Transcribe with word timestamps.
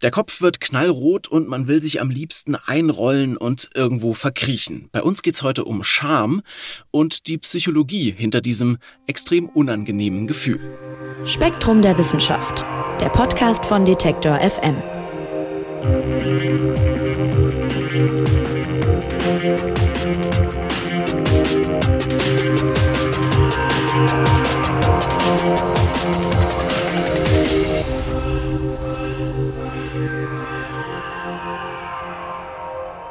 Der 0.00 0.12
Kopf 0.12 0.40
wird 0.40 0.60
knallrot 0.60 1.26
und 1.26 1.48
man 1.48 1.66
will 1.66 1.82
sich 1.82 2.00
am 2.00 2.08
liebsten 2.08 2.54
einrollen 2.54 3.36
und 3.36 3.70
irgendwo 3.74 4.14
verkriechen. 4.14 4.88
Bei 4.92 5.02
uns 5.02 5.22
geht's 5.22 5.42
heute 5.42 5.64
um 5.64 5.82
Scham 5.82 6.42
und 6.92 7.26
die 7.26 7.36
Psychologie 7.38 8.12
hinter 8.16 8.40
diesem 8.40 8.78
extrem 9.08 9.48
unangenehmen 9.48 10.28
Gefühl. 10.28 10.60
Spektrum 11.24 11.82
der 11.82 11.98
Wissenschaft, 11.98 12.64
der 13.00 13.08
Podcast 13.08 13.66
von 13.66 13.84
Detektor 13.84 14.38
FM. 14.38 14.76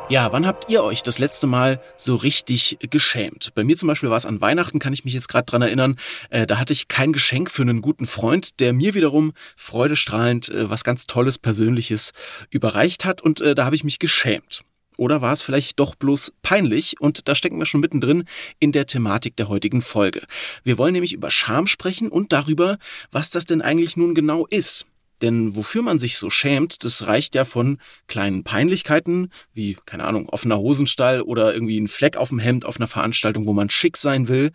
Ja, 0.10 0.32
wann 0.32 0.48
habt 0.48 0.72
ihr 0.72 0.86
euch 0.86 1.04
das 1.04 1.20
letzte 1.20 1.48
Mal 1.48 1.82
so 1.98 2.16
richtig 2.16 2.78
geschämt? 2.90 3.54
Bei 3.56 3.66
mir 3.66 3.76
zum 3.76 3.88
Beispiel 3.88 4.10
war 4.10 4.16
es 4.16 4.26
an 4.26 4.40
Weihnachten, 4.40 4.80
kann 4.80 4.94
ich 4.94 5.04
mich 5.04 5.14
jetzt 5.14 5.28
gerade 5.28 5.46
dran 5.46 5.62
erinnern. 5.62 5.98
Äh, 6.30 6.48
da 6.48 6.60
hatte 6.60 6.72
ich 6.72 6.88
kein 6.88 7.12
Geschenk 7.12 7.52
für 7.52 7.64
einen 7.64 7.82
guten 7.82 8.08
Freund, 8.08 8.62
der 8.62 8.72
mir 8.72 8.94
wiederum 8.94 9.34
freudestrahlend 9.58 10.48
äh, 10.48 10.70
was 10.70 10.86
ganz 10.86 11.08
Tolles, 11.08 11.38
Persönliches 11.38 12.14
überreicht 12.50 13.04
hat 13.04 13.22
und 13.22 13.42
äh, 13.42 13.54
da 13.54 13.66
habe 13.66 13.76
ich 13.76 13.84
mich 13.84 14.00
geschämt. 14.00 14.62
Oder 14.96 15.22
war 15.22 15.34
es 15.34 15.42
vielleicht 15.42 15.78
doch 15.78 15.96
bloß 15.96 16.32
peinlich? 16.42 17.02
Und 17.02 17.28
da 17.28 17.36
stecken 17.36 17.60
wir 17.60 17.66
schon 17.66 17.82
mittendrin 17.82 18.24
in 18.60 18.72
der 18.72 18.88
Thematik 18.88 19.36
der 19.36 19.50
heutigen 19.50 19.82
Folge. 19.82 20.22
Wir 20.64 20.78
wollen 20.78 20.94
nämlich 20.94 21.12
über 21.12 21.32
Scham 21.32 21.68
sprechen 21.68 22.10
und 22.10 22.32
darüber, 22.32 22.78
was 23.12 23.30
das 23.30 23.44
denn 23.44 23.62
eigentlich 23.62 23.98
nun 23.98 24.16
genau 24.16 24.46
ist. 24.46 24.86
Denn 25.22 25.56
wofür 25.56 25.82
man 25.82 26.00
sich 26.00 26.18
so 26.18 26.30
schämt, 26.30 26.84
das 26.84 27.08
reicht 27.08 27.36
ja 27.36 27.46
von 27.46 27.80
kleinen 28.08 28.44
Peinlichkeiten, 28.44 29.32
wie, 29.54 29.78
keine 29.86 30.06
Ahnung, 30.06 30.30
offener 30.30 30.58
Hosenstall 30.58 31.22
oder 31.22 31.54
irgendwie 31.54 31.80
ein 31.80 31.88
Fleck 31.88 32.18
auf 32.18 32.30
dem 32.30 32.40
Hemd 32.40 32.66
auf 32.66 32.78
einer 32.78 32.88
Veranstaltung, 32.88 33.46
wo 33.46 33.54
man 33.54 33.70
schick 33.70 33.98
sein 33.98 34.28
will, 34.28 34.52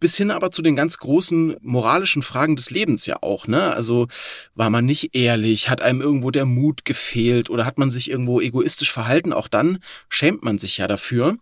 bis 0.00 0.16
hin 0.16 0.30
aber 0.30 0.50
zu 0.50 0.62
den 0.62 0.76
ganz 0.76 0.98
großen 0.98 1.56
moralischen 1.60 2.22
Fragen 2.22 2.56
des 2.56 2.70
Lebens 2.70 3.06
ja 3.06 3.16
auch, 3.22 3.46
ne? 3.46 3.74
Also, 3.74 4.08
war 4.54 4.70
man 4.70 4.84
nicht 4.84 5.14
ehrlich, 5.14 5.68
hat 5.68 5.80
einem 5.80 6.00
irgendwo 6.00 6.30
der 6.30 6.46
Mut 6.46 6.84
gefehlt 6.84 7.50
oder 7.50 7.64
hat 7.64 7.78
man 7.78 7.90
sich 7.90 8.10
irgendwo 8.10 8.40
egoistisch 8.40 8.92
verhalten, 8.92 9.32
auch 9.32 9.48
dann 9.48 9.78
schämt 10.08 10.42
man 10.42 10.58
sich 10.58 10.78
ja 10.78 10.86
dafür. 10.88 11.36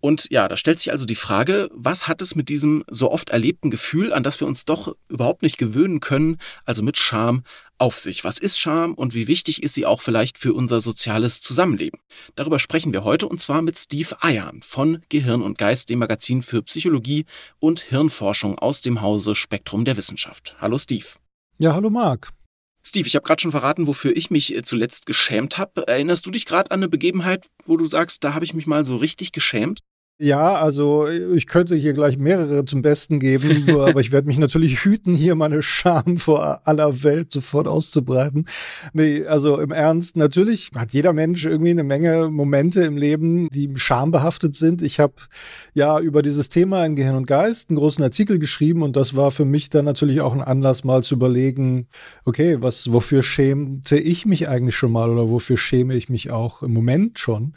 Und 0.00 0.28
ja, 0.30 0.48
da 0.48 0.56
stellt 0.56 0.78
sich 0.78 0.92
also 0.92 1.04
die 1.04 1.14
Frage, 1.14 1.68
was 1.72 2.06
hat 2.06 2.22
es 2.22 2.34
mit 2.34 2.48
diesem 2.48 2.84
so 2.88 3.10
oft 3.10 3.30
erlebten 3.30 3.70
Gefühl, 3.70 4.12
an 4.12 4.22
das 4.22 4.40
wir 4.40 4.46
uns 4.46 4.64
doch 4.64 4.94
überhaupt 5.08 5.42
nicht 5.42 5.58
gewöhnen 5.58 6.00
können, 6.00 6.38
also 6.64 6.82
mit 6.82 6.98
Scham, 6.98 7.42
auf 7.78 7.98
sich? 7.98 8.24
Was 8.24 8.38
ist 8.38 8.58
Scham 8.58 8.94
und 8.94 9.14
wie 9.14 9.26
wichtig 9.26 9.62
ist 9.62 9.74
sie 9.74 9.86
auch 9.86 10.00
vielleicht 10.00 10.38
für 10.38 10.54
unser 10.54 10.80
soziales 10.80 11.40
Zusammenleben? 11.40 12.00
Darüber 12.36 12.58
sprechen 12.58 12.92
wir 12.92 13.04
heute 13.04 13.28
und 13.28 13.40
zwar 13.40 13.62
mit 13.62 13.78
Steve 13.78 14.16
Eiern 14.20 14.62
von 14.62 15.02
Gehirn 15.08 15.42
und 15.42 15.58
Geist, 15.58 15.90
dem 15.90 15.98
Magazin 15.98 16.42
für 16.42 16.62
Psychologie 16.62 17.24
und 17.58 17.80
Hirnforschung 17.80 18.58
aus 18.58 18.80
dem 18.80 19.00
Hause 19.00 19.34
Spektrum 19.34 19.84
der 19.84 19.96
Wissenschaft. 19.96 20.56
Hallo 20.60 20.78
Steve. 20.78 21.06
Ja, 21.58 21.74
hallo 21.74 21.90
Marc. 21.90 22.30
Steve, 22.86 23.06
ich 23.06 23.16
habe 23.16 23.26
gerade 23.26 23.40
schon 23.40 23.50
verraten, 23.50 23.86
wofür 23.86 24.14
ich 24.14 24.30
mich 24.30 24.54
äh, 24.54 24.62
zuletzt 24.62 25.06
geschämt 25.06 25.56
habe. 25.56 25.88
Erinnerst 25.88 26.26
du 26.26 26.30
dich 26.30 26.44
gerade 26.44 26.70
an 26.70 26.80
eine 26.80 26.88
Begebenheit, 26.88 27.46
wo 27.64 27.76
du 27.76 27.86
sagst, 27.86 28.22
da 28.24 28.34
habe 28.34 28.44
ich 28.44 28.54
mich 28.54 28.66
mal 28.66 28.84
so 28.84 28.96
richtig 28.96 29.32
geschämt? 29.32 29.80
Ja, 30.20 30.54
also 30.54 31.08
ich 31.08 31.48
könnte 31.48 31.74
hier 31.74 31.92
gleich 31.92 32.16
mehrere 32.18 32.64
zum 32.64 32.82
Besten 32.82 33.18
geben, 33.18 33.68
aber 33.80 34.00
ich 34.00 34.12
werde 34.12 34.28
mich 34.28 34.38
natürlich 34.38 34.84
hüten, 34.84 35.12
hier 35.12 35.34
meine 35.34 35.60
Scham 35.60 36.18
vor 36.18 36.60
aller 36.68 37.02
Welt 37.02 37.32
sofort 37.32 37.66
auszubreiten. 37.66 38.46
Nee, 38.92 39.26
also 39.26 39.58
im 39.58 39.72
Ernst, 39.72 40.16
natürlich 40.16 40.70
hat 40.76 40.92
jeder 40.92 41.12
Mensch 41.12 41.44
irgendwie 41.44 41.72
eine 41.72 41.82
Menge 41.82 42.30
Momente 42.30 42.82
im 42.84 42.96
Leben, 42.96 43.48
die 43.48 43.72
schambehaftet 43.74 44.54
sind. 44.54 44.82
Ich 44.82 45.00
habe 45.00 45.14
ja 45.74 45.98
über 45.98 46.22
dieses 46.22 46.48
Thema 46.48 46.86
in 46.86 46.94
Gehirn 46.94 47.16
und 47.16 47.26
Geist 47.26 47.70
einen 47.70 47.78
großen 47.80 48.04
Artikel 48.04 48.38
geschrieben 48.38 48.84
und 48.84 48.94
das 48.94 49.16
war 49.16 49.32
für 49.32 49.44
mich 49.44 49.68
dann 49.68 49.84
natürlich 49.84 50.20
auch 50.20 50.32
ein 50.32 50.42
Anlass, 50.42 50.84
mal 50.84 51.02
zu 51.02 51.16
überlegen, 51.16 51.88
okay, 52.24 52.58
was, 52.60 52.92
wofür 52.92 53.24
schämte 53.24 53.98
ich 53.98 54.26
mich 54.26 54.48
eigentlich 54.48 54.76
schon 54.76 54.92
mal 54.92 55.10
oder 55.10 55.28
wofür 55.28 55.56
schäme 55.56 55.96
ich 55.96 56.08
mich 56.08 56.30
auch 56.30 56.62
im 56.62 56.72
Moment 56.72 57.18
schon? 57.18 57.54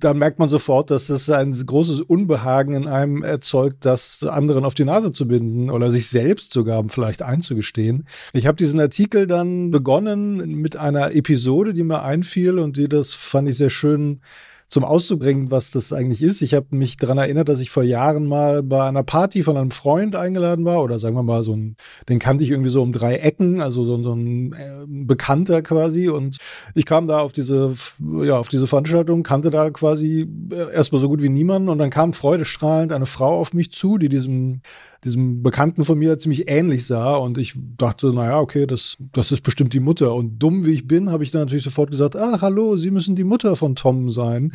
Da 0.00 0.12
merkt 0.12 0.38
man 0.38 0.50
sofort, 0.50 0.90
dass 0.90 1.08
es 1.08 1.30
ein 1.30 1.52
großes 1.52 1.93
großes 1.94 2.00
Unbehagen 2.02 2.74
in 2.74 2.88
einem 2.88 3.22
erzeugt, 3.22 3.84
das 3.84 4.24
anderen 4.24 4.64
auf 4.64 4.74
die 4.74 4.84
Nase 4.84 5.12
zu 5.12 5.26
binden 5.28 5.70
oder 5.70 5.90
sich 5.90 6.08
selbst 6.08 6.52
sogar 6.52 6.84
vielleicht 6.88 7.22
einzugestehen. 7.22 8.06
Ich 8.32 8.46
habe 8.46 8.56
diesen 8.56 8.80
Artikel 8.80 9.26
dann 9.26 9.70
begonnen 9.70 10.60
mit 10.60 10.76
einer 10.76 11.14
Episode, 11.14 11.74
die 11.74 11.84
mir 11.84 12.02
einfiel 12.02 12.58
und 12.58 12.76
die 12.76 12.88
das 12.88 13.14
fand 13.14 13.48
ich 13.48 13.56
sehr 13.56 13.70
schön 13.70 14.20
zum 14.66 14.84
Ausdruck 14.84 15.20
bringen, 15.20 15.50
was 15.50 15.70
das 15.70 15.92
eigentlich 15.92 16.22
ist. 16.22 16.42
Ich 16.42 16.54
habe 16.54 16.66
mich 16.70 16.96
daran 16.96 17.18
erinnert, 17.18 17.48
dass 17.48 17.60
ich 17.60 17.70
vor 17.70 17.82
Jahren 17.82 18.26
mal 18.26 18.62
bei 18.62 18.82
einer 18.86 19.02
Party 19.02 19.42
von 19.42 19.56
einem 19.56 19.70
Freund 19.70 20.16
eingeladen 20.16 20.64
war 20.64 20.82
oder 20.82 20.98
sagen 20.98 21.14
wir 21.14 21.22
mal 21.22 21.42
so 21.42 21.54
ein, 21.54 21.76
den 22.08 22.18
kannte 22.18 22.44
ich 22.44 22.50
irgendwie 22.50 22.70
so 22.70 22.82
um 22.82 22.92
drei 22.92 23.16
Ecken, 23.16 23.60
also 23.60 23.84
so, 23.84 24.02
so 24.02 24.14
ein 24.14 24.52
äh, 24.52 24.84
Bekannter 24.86 25.62
quasi 25.62 26.08
und 26.08 26.38
ich 26.74 26.86
kam 26.86 27.06
da 27.06 27.20
auf 27.20 27.32
diese, 27.32 27.74
ja, 28.22 28.38
auf 28.38 28.48
diese 28.48 28.66
Veranstaltung, 28.66 29.22
kannte 29.22 29.50
da 29.50 29.70
quasi 29.70 30.26
äh, 30.50 30.74
erstmal 30.74 31.00
so 31.00 31.08
gut 31.08 31.22
wie 31.22 31.28
niemanden 31.28 31.68
und 31.68 31.78
dann 31.78 31.90
kam 31.90 32.12
freudestrahlend 32.12 32.92
eine 32.92 33.06
Frau 33.06 33.38
auf 33.38 33.52
mich 33.52 33.70
zu, 33.70 33.98
die 33.98 34.08
diesem 34.08 34.62
diesem 35.04 35.42
Bekannten 35.42 35.84
von 35.84 35.98
mir 35.98 36.18
ziemlich 36.18 36.48
ähnlich 36.48 36.86
sah 36.86 37.16
und 37.16 37.38
ich 37.38 37.54
dachte, 37.76 38.12
naja, 38.12 38.38
okay, 38.38 38.66
das, 38.66 38.96
das 39.12 39.32
ist 39.32 39.42
bestimmt 39.42 39.72
die 39.72 39.80
Mutter. 39.80 40.14
Und 40.14 40.38
dumm 40.38 40.64
wie 40.64 40.72
ich 40.72 40.88
bin, 40.88 41.10
habe 41.10 41.24
ich 41.24 41.30
dann 41.30 41.42
natürlich 41.42 41.64
sofort 41.64 41.90
gesagt, 41.90 42.16
ach, 42.16 42.42
hallo, 42.42 42.76
Sie 42.76 42.90
müssen 42.90 43.16
die 43.16 43.24
Mutter 43.24 43.56
von 43.56 43.76
Tom 43.76 44.10
sein. 44.10 44.52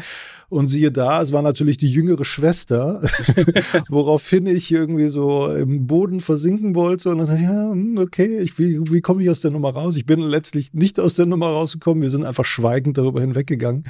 Und 0.50 0.68
siehe 0.68 0.92
da, 0.92 1.22
es 1.22 1.32
war 1.32 1.44
natürlich 1.44 1.78
die 1.78 1.92
jüngere 1.92 2.26
Schwester, 2.26 3.04
woraufhin 3.90 4.48
ich 4.48 4.72
irgendwie 4.72 5.10
so 5.10 5.54
im 5.54 5.86
Boden 5.86 6.22
versinken 6.22 6.74
wollte 6.74 7.10
und 7.10 7.20
dann 7.20 7.42
ja, 7.42 7.72
hm, 7.72 7.98
okay, 8.00 8.40
ich, 8.40 8.58
wie, 8.58 8.80
wie 8.92 9.02
komme 9.02 9.22
ich 9.22 9.30
aus 9.30 9.42
der 9.42 9.52
Nummer 9.52 9.70
raus? 9.70 9.96
Ich 9.96 10.08
bin 10.08 10.22
letztlich 10.22 10.74
nicht 10.74 11.00
aus 11.00 11.14
der 11.14 11.28
Nummer 11.28 11.48
rausgekommen, 11.48 12.02
wir 12.02 12.10
sind 12.10 12.26
einfach 12.26 12.46
schweigend 12.46 12.98
darüber 12.98 13.22
hinweggegangen. 13.22 13.84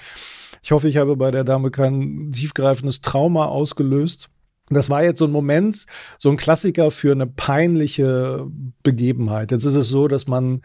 Ich 0.62 0.72
hoffe, 0.72 0.90
ich 0.90 0.98
habe 0.98 1.16
bei 1.16 1.32
der 1.32 1.44
Dame 1.46 1.72
kein 1.72 2.32
tiefgreifendes 2.34 3.02
Trauma 3.02 3.46
ausgelöst. 3.46 4.30
Das 4.70 4.90
war 4.90 5.04
jetzt 5.04 5.20
so 5.20 5.26
ein 5.26 5.32
Moment, 5.32 5.86
so 6.18 6.30
ein 6.30 6.38
Klassiker 6.38 6.92
für 6.92 7.12
eine 7.12 7.28
peinliche 7.28 8.48
Begebenheit. 8.84 9.52
Jetzt 9.52 9.66
ist 9.66 9.76
es 9.76 9.90
so, 9.90 10.08
dass 10.08 10.28
man 10.28 10.62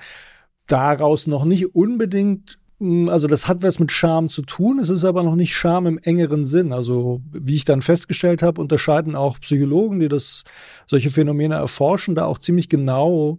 daraus 0.66 1.26
noch 1.26 1.44
nicht 1.44 1.74
unbedingt 1.74 2.58
hm, 2.80 3.08
also 3.08 3.26
das 3.26 3.48
hat 3.48 3.62
was 3.62 3.78
mit 3.78 3.92
Scham 3.92 4.28
zu 4.28 4.42
tun, 4.42 4.78
es 4.78 4.88
ist 4.88 5.04
aber 5.04 5.22
noch 5.22 5.36
nicht 5.36 5.54
Scham 5.54 5.86
im 5.86 5.98
engeren 5.98 6.44
Sinn. 6.44 6.72
Also 6.72 7.22
wie 7.32 7.54
ich 7.54 7.64
dann 7.64 7.82
festgestellt 7.82 8.42
habe, 8.42 8.60
unterscheiden 8.60 9.16
auch 9.16 9.38
Psychologen, 9.40 10.00
die 10.00 10.08
das 10.08 10.44
solche 10.86 11.10
Phänomene 11.10 11.54
erforschen, 11.54 12.14
da 12.14 12.26
auch 12.26 12.38
ziemlich 12.38 12.68
genau 12.68 13.38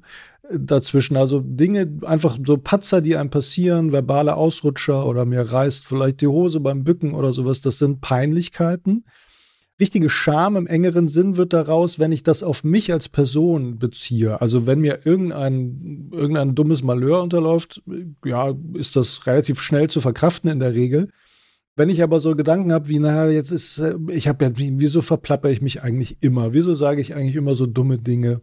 äh, 0.49 0.57
dazwischen. 0.59 1.17
Also 1.17 1.41
Dinge, 1.41 1.99
einfach 2.05 2.37
so 2.45 2.57
Patzer, 2.57 3.01
die 3.01 3.17
einem 3.17 3.29
passieren, 3.29 3.91
verbale 3.91 4.35
Ausrutscher 4.35 5.05
oder 5.05 5.25
mir 5.25 5.41
reißt 5.41 5.85
vielleicht 5.85 6.21
die 6.21 6.27
Hose 6.27 6.59
beim 6.59 6.83
Bücken 6.83 7.13
oder 7.13 7.33
sowas, 7.33 7.61
das 7.61 7.77
sind 7.77 8.01
Peinlichkeiten 8.01 9.03
richtige 9.79 10.09
Scham 10.09 10.55
im 10.55 10.67
engeren 10.67 11.07
Sinn 11.07 11.37
wird 11.37 11.53
daraus, 11.53 11.99
wenn 11.99 12.11
ich 12.11 12.23
das 12.23 12.43
auf 12.43 12.63
mich 12.63 12.93
als 12.93 13.09
Person 13.09 13.77
beziehe. 13.77 14.39
Also 14.41 14.65
wenn 14.65 14.79
mir 14.79 15.05
irgendein, 15.05 16.09
irgendein 16.11 16.55
dummes 16.55 16.83
Malheur 16.83 17.21
unterläuft, 17.21 17.83
ja, 18.23 18.53
ist 18.73 18.95
das 18.95 19.27
relativ 19.27 19.61
schnell 19.61 19.89
zu 19.89 20.01
verkraften 20.01 20.49
in 20.49 20.59
der 20.59 20.73
Regel. 20.73 21.09
Wenn 21.77 21.89
ich 21.89 22.01
aber 22.01 22.21
so 22.21 22.35
Gedanken 22.35 22.71
habe 22.71 22.87
wie, 22.87 22.99
naja, 22.99 23.29
jetzt 23.29 23.51
ist, 23.51 23.79
äh, 23.79 23.95
ich 24.09 24.29
habe 24.29 24.45
ja, 24.45 24.51
wieso 24.55 25.01
verplapper 25.01 25.49
ich 25.49 25.61
mich 25.61 25.83
eigentlich 25.83 26.17
immer? 26.21 26.53
Wieso 26.53 26.73
sage 26.73 27.01
ich 27.01 27.15
eigentlich 27.15 27.35
immer 27.35 27.55
so 27.55 27.65
dumme 27.65 27.97
Dinge? 27.97 28.41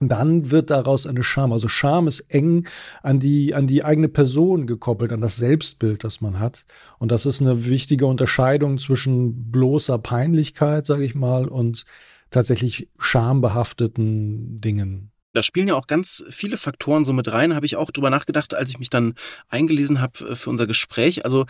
Dann 0.00 0.50
wird 0.50 0.70
daraus 0.70 1.06
eine 1.06 1.22
Scham. 1.22 1.52
Also 1.52 1.68
Scham 1.68 2.06
ist 2.06 2.20
eng 2.28 2.66
an 3.02 3.18
die, 3.18 3.54
an 3.54 3.66
die 3.66 3.84
eigene 3.84 4.08
Person 4.08 4.66
gekoppelt, 4.66 5.12
an 5.12 5.20
das 5.20 5.36
Selbstbild, 5.36 6.04
das 6.04 6.20
man 6.20 6.38
hat. 6.38 6.66
Und 6.98 7.10
das 7.10 7.26
ist 7.26 7.40
eine 7.40 7.66
wichtige 7.66 8.06
Unterscheidung 8.06 8.78
zwischen 8.78 9.50
bloßer 9.50 9.98
Peinlichkeit, 9.98 10.86
sage 10.86 11.04
ich 11.04 11.14
mal, 11.14 11.48
und 11.48 11.84
tatsächlich 12.30 12.88
schambehafteten 12.98 14.60
Dingen. 14.60 15.10
Da 15.32 15.42
spielen 15.42 15.68
ja 15.68 15.74
auch 15.74 15.86
ganz 15.86 16.24
viele 16.30 16.56
Faktoren 16.56 17.04
so 17.04 17.12
mit 17.12 17.30
rein, 17.32 17.54
habe 17.54 17.66
ich 17.66 17.76
auch 17.76 17.90
drüber 17.90 18.10
nachgedacht, 18.10 18.54
als 18.54 18.70
ich 18.70 18.78
mich 18.78 18.90
dann 18.90 19.14
eingelesen 19.48 20.00
habe 20.00 20.36
für 20.36 20.50
unser 20.50 20.66
Gespräch. 20.66 21.24
Also 21.24 21.44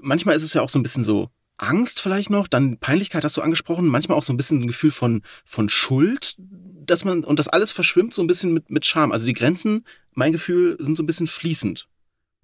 manchmal 0.00 0.36
ist 0.36 0.42
es 0.42 0.54
ja 0.54 0.62
auch 0.62 0.68
so 0.68 0.78
ein 0.78 0.82
bisschen 0.82 1.04
so 1.04 1.30
Angst 1.58 2.00
vielleicht 2.00 2.30
noch, 2.30 2.48
dann 2.48 2.78
Peinlichkeit 2.78 3.24
hast 3.24 3.36
du 3.36 3.42
angesprochen, 3.42 3.86
manchmal 3.86 4.16
auch 4.16 4.22
so 4.22 4.32
ein 4.32 4.36
bisschen 4.36 4.62
ein 4.62 4.66
Gefühl 4.68 4.92
von, 4.92 5.22
von 5.44 5.68
Schuld, 5.68 6.36
dass 6.38 7.04
man, 7.04 7.24
und 7.24 7.38
das 7.38 7.48
alles 7.48 7.72
verschwimmt 7.72 8.14
so 8.14 8.22
ein 8.22 8.28
bisschen 8.28 8.52
mit, 8.52 8.70
mit 8.70 8.86
Scham. 8.86 9.12
Also 9.12 9.26
die 9.26 9.34
Grenzen, 9.34 9.84
mein 10.14 10.32
Gefühl, 10.32 10.76
sind 10.80 10.96
so 10.96 11.02
ein 11.02 11.06
bisschen 11.06 11.26
fließend. 11.26 11.88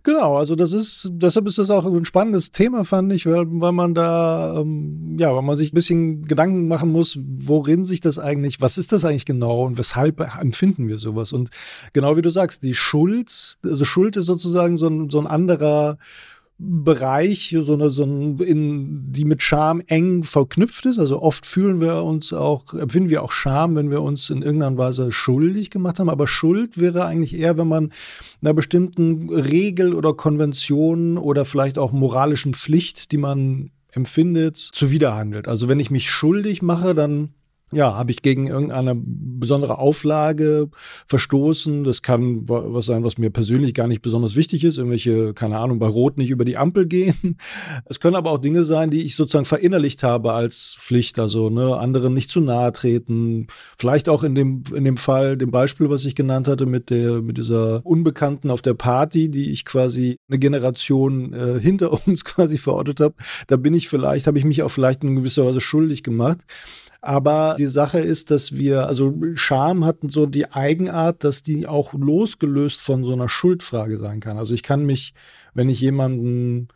Genau, 0.05 0.37
also 0.37 0.55
das 0.55 0.75
ist, 0.75 1.09
deshalb 1.15 1.47
ist 1.47 1.57
das 1.57 1.71
auch 1.71 1.87
ein 1.87 2.05
spannendes 2.05 2.51
Thema, 2.51 2.85
fand 2.85 3.11
ich, 3.15 3.25
weil, 3.25 3.47
weil 3.49 3.73
man 3.73 3.95
da, 3.95 4.61
ähm, 4.61 5.17
ja, 5.19 5.35
weil 5.35 5.41
man 5.41 5.57
sich 5.57 5.73
ein 5.73 5.75
bisschen 5.75 6.27
Gedanken 6.27 6.69
machen 6.69 6.93
muss, 6.93 7.19
worin 7.39 7.87
sich 7.87 8.03
das 8.03 8.19
eigentlich, 8.19 8.61
was 8.61 8.77
ist 8.77 8.93
das 8.93 9.07
eigentlich 9.07 9.25
genau 9.25 9.65
und 9.65 9.79
weshalb 9.79 10.21
empfinden 10.39 10.89
wir 10.89 10.99
sowas? 10.99 11.33
Und 11.33 11.49
genau 11.95 12.19
wie 12.19 12.23
du 12.23 12.29
sagst, 12.31 12.65
die 12.65 12.75
Schuld, 12.75 13.57
also 13.65 13.85
Schuld 13.87 14.19
ist 14.19 14.27
sozusagen 14.27 14.77
so 14.77 14.89
ein, 14.89 15.09
so 15.09 15.19
ein 15.19 15.27
anderer 15.27 15.97
Bereich, 16.57 17.57
so 17.65 17.75
eine, 17.75 17.91
so 17.91 18.05
ein, 18.05 18.39
in, 18.39 19.13
die 19.13 19.25
mit 19.25 19.43
Scham 19.43 19.83
eng 19.89 20.23
verknüpft 20.23 20.87
ist. 20.87 21.01
Also 21.01 21.21
oft 21.21 21.47
fühlen 21.47 21.81
wir 21.81 22.05
uns 22.05 22.33
auch, 22.33 22.73
empfinden 22.75 23.11
wir 23.11 23.25
auch 23.25 23.33
Scham, 23.33 23.75
wenn 23.75 23.91
wir 23.91 24.03
uns 24.03 24.31
in 24.31 24.43
irgendeiner 24.43 24.79
Weise 24.79 25.11
schuldig 25.11 25.71
gemacht 25.71 25.99
haben. 25.99 26.09
Aber 26.09 26.29
Schuld 26.29 26.79
wäre 26.79 27.07
eigentlich 27.07 27.37
eher, 27.37 27.59
wenn 27.59 27.67
man 27.67 27.91
einer 28.41 28.55
bestimmten 28.55 29.31
Regel 29.31 29.95
oder 29.95 30.15
Konvention 30.15 31.19
oder 31.19 31.45
vielleicht 31.45 31.77
auch 31.77 31.91
moralischen 31.91 32.55
Pflicht, 32.55 33.11
die 33.11 33.19
man 33.19 33.71
empfindet, 33.93 34.57
zuwiderhandelt. 34.57 35.49
Also 35.49 35.69
wenn 35.69 35.81
ich 35.81 35.91
mich 35.91 36.09
schuldig 36.09 36.63
mache, 36.63 36.95
dann 36.95 37.31
ja, 37.75 37.95
habe 37.95 38.11
ich 38.11 38.23
gegen 38.23 38.47
irgendeine 38.47 38.95
besondere 38.97 39.79
Auflage 39.79 40.69
verstoßen. 41.07 41.85
Das 41.85 42.03
kann 42.03 42.49
was 42.49 42.87
sein, 42.87 43.05
was 43.05 43.19
mir 43.19 43.31
persönlich 43.31 43.75
gar 43.75 43.87
nicht 43.87 44.03
besonders 44.03 44.37
wichtig 44.37 44.65
ist. 44.65 44.79
Irgendwelche, 44.79 45.35
keine 45.35 45.59
Ahnung, 45.59 45.79
bei 45.79 45.87
Rot 45.87 46.17
nicht 46.17 46.31
über 46.31 46.45
die 46.45 46.57
Ampel 46.57 46.87
gehen. 46.87 47.37
Es 47.87 48.01
können 48.01 48.17
aber 48.17 48.31
auch 48.31 48.39
Dinge 48.39 48.65
sein, 48.65 48.91
die 48.91 49.03
ich 49.03 49.17
sozusagen 49.17 49.45
verinnerlicht 49.45 50.03
habe 50.03 50.33
als 50.33 50.77
Pflicht. 50.79 51.19
Also, 51.19 51.51
ne, 51.51 51.77
anderen 51.77 52.15
nicht 52.15 52.31
zu 52.31 52.41
nahe 52.41 52.73
treten. 52.73 53.49
Vielleicht 53.79 54.09
auch 54.09 54.23
in 54.23 54.35
dem, 54.35 54.63
in 54.75 54.85
dem 54.85 54.97
Fall, 54.97 55.37
dem 55.37 55.51
Beispiel, 55.51 55.91
was 55.91 56.05
ich 56.05 56.15
genannt 56.15 56.49
hatte, 56.49 56.67
mit 56.67 56.91
der, 56.91 57.21
mit 57.21 57.37
dieser 57.37 57.85
Unbekannten 57.85 58.51
auf 58.51 58.63
der 58.63 58.75
Party, 58.75 59.29
die 59.31 59.51
ich 59.51 59.65
quasi 59.65 60.17
eine 60.29 60.39
Generation 60.39 61.33
äh, 61.33 61.61
hinter 61.61 61.93
uns 62.07 62.25
quasi 62.25 62.59
verortet 62.59 63.01
habe. 63.01 63.15
Da 63.49 63.57
bin 63.57 63.75
ich 63.75 63.89
vielleicht, 63.89 64.27
habe 64.27 64.39
ich 64.39 64.45
mich 64.45 64.63
auch 64.63 64.71
vielleicht 64.71 65.05
in 65.05 65.17
gewisser 65.17 65.45
Weise 65.45 65.61
schuldig 65.61 66.03
gemacht. 66.03 66.43
Aber 67.05 67.57
die 67.59 67.67
Sache 67.67 67.99
ist, 67.99 68.31
dass 68.31 68.53
wir, 68.53 68.87
also 68.87 69.15
Scham 69.35 69.85
hat 69.85 69.99
so 70.09 70.25
die 70.25 70.51
Eigenart, 70.53 71.23
dass 71.23 71.43
die 71.43 71.67
auch 71.67 71.93
losgelöst 71.93 72.81
von 72.81 73.05
so 73.05 73.13
einer 73.13 73.29
Schuldfrage 73.29 73.99
sein 73.99 74.21
kann. 74.21 74.39
Also 74.39 74.55
ich 74.55 74.63
kann 74.63 74.87
mich, 74.87 75.13
wenn 75.53 75.69
ich 75.69 75.81
jemanden 75.81 76.69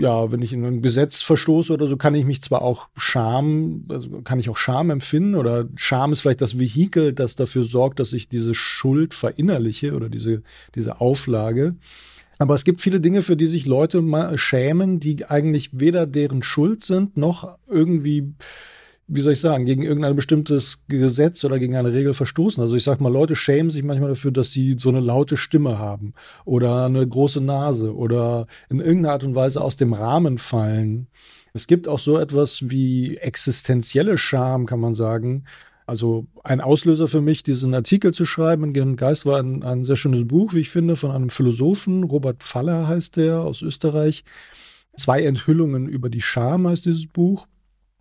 ja, 0.00 0.30
wenn 0.30 0.42
ich 0.42 0.52
in 0.52 0.64
ein 0.64 0.82
Gesetz 0.82 1.22
verstoße 1.22 1.72
oder 1.72 1.88
so, 1.88 1.96
kann 1.96 2.14
ich 2.14 2.24
mich 2.24 2.42
zwar 2.42 2.62
auch 2.62 2.88
Scham, 2.96 3.84
also 3.88 4.20
kann 4.22 4.38
ich 4.38 4.48
auch 4.48 4.56
Scham 4.56 4.90
empfinden 4.90 5.34
oder 5.34 5.68
Scham 5.74 6.12
ist 6.12 6.20
vielleicht 6.20 6.40
das 6.40 6.58
Vehikel, 6.58 7.12
das 7.12 7.34
dafür 7.34 7.64
sorgt, 7.64 7.98
dass 7.98 8.12
ich 8.12 8.28
diese 8.28 8.54
Schuld 8.54 9.14
verinnerliche 9.14 9.94
oder 9.94 10.08
diese, 10.08 10.42
diese 10.74 11.00
Auflage. 11.00 11.74
Aber 12.38 12.54
es 12.54 12.64
gibt 12.64 12.80
viele 12.80 13.00
Dinge, 13.00 13.22
für 13.22 13.36
die 13.36 13.46
sich 13.46 13.66
Leute 13.66 14.00
mal 14.00 14.38
schämen, 14.38 15.00
die 15.00 15.24
eigentlich 15.26 15.70
weder 15.72 16.06
deren 16.06 16.42
Schuld 16.42 16.84
sind, 16.84 17.16
noch 17.16 17.58
irgendwie 17.68 18.34
wie 19.06 19.20
soll 19.20 19.34
ich 19.34 19.40
sagen, 19.40 19.66
gegen 19.66 19.82
irgendein 19.82 20.16
bestimmtes 20.16 20.84
Gesetz 20.88 21.44
oder 21.44 21.58
gegen 21.58 21.76
eine 21.76 21.92
Regel 21.92 22.14
verstoßen. 22.14 22.62
Also 22.62 22.74
ich 22.74 22.84
sag 22.84 23.00
mal, 23.00 23.12
Leute 23.12 23.36
schämen 23.36 23.70
sich 23.70 23.82
manchmal 23.82 24.10
dafür, 24.10 24.30
dass 24.30 24.50
sie 24.50 24.76
so 24.78 24.88
eine 24.88 25.00
laute 25.00 25.36
Stimme 25.36 25.78
haben 25.78 26.14
oder 26.44 26.86
eine 26.86 27.06
große 27.06 27.40
Nase 27.40 27.94
oder 27.94 28.46
in 28.70 28.80
irgendeiner 28.80 29.12
Art 29.12 29.24
und 29.24 29.34
Weise 29.34 29.60
aus 29.60 29.76
dem 29.76 29.92
Rahmen 29.92 30.38
fallen. 30.38 31.08
Es 31.52 31.66
gibt 31.66 31.86
auch 31.86 31.98
so 31.98 32.18
etwas 32.18 32.70
wie 32.70 33.16
existenzielle 33.18 34.16
Scham, 34.16 34.66
kann 34.66 34.80
man 34.80 34.94
sagen. 34.94 35.44
Also 35.86 36.26
ein 36.42 36.62
Auslöser 36.62 37.08
für 37.08 37.20
mich, 37.20 37.42
diesen 37.42 37.74
Artikel 37.74 38.14
zu 38.14 38.24
schreiben 38.24 38.74
in 38.74 38.96
Geist 38.96 39.26
war 39.26 39.38
ein, 39.38 39.62
ein 39.62 39.84
sehr 39.84 39.96
schönes 39.96 40.26
Buch, 40.26 40.54
wie 40.54 40.60
ich 40.60 40.70
finde, 40.70 40.96
von 40.96 41.10
einem 41.10 41.28
Philosophen, 41.28 42.04
Robert 42.04 42.42
Faller 42.42 42.88
heißt 42.88 43.16
der, 43.16 43.40
aus 43.40 43.60
Österreich. 43.60 44.24
Zwei 44.96 45.24
Enthüllungen 45.24 45.88
über 45.88 46.08
die 46.08 46.22
Scham 46.22 46.66
heißt 46.66 46.86
dieses 46.86 47.06
Buch. 47.06 47.46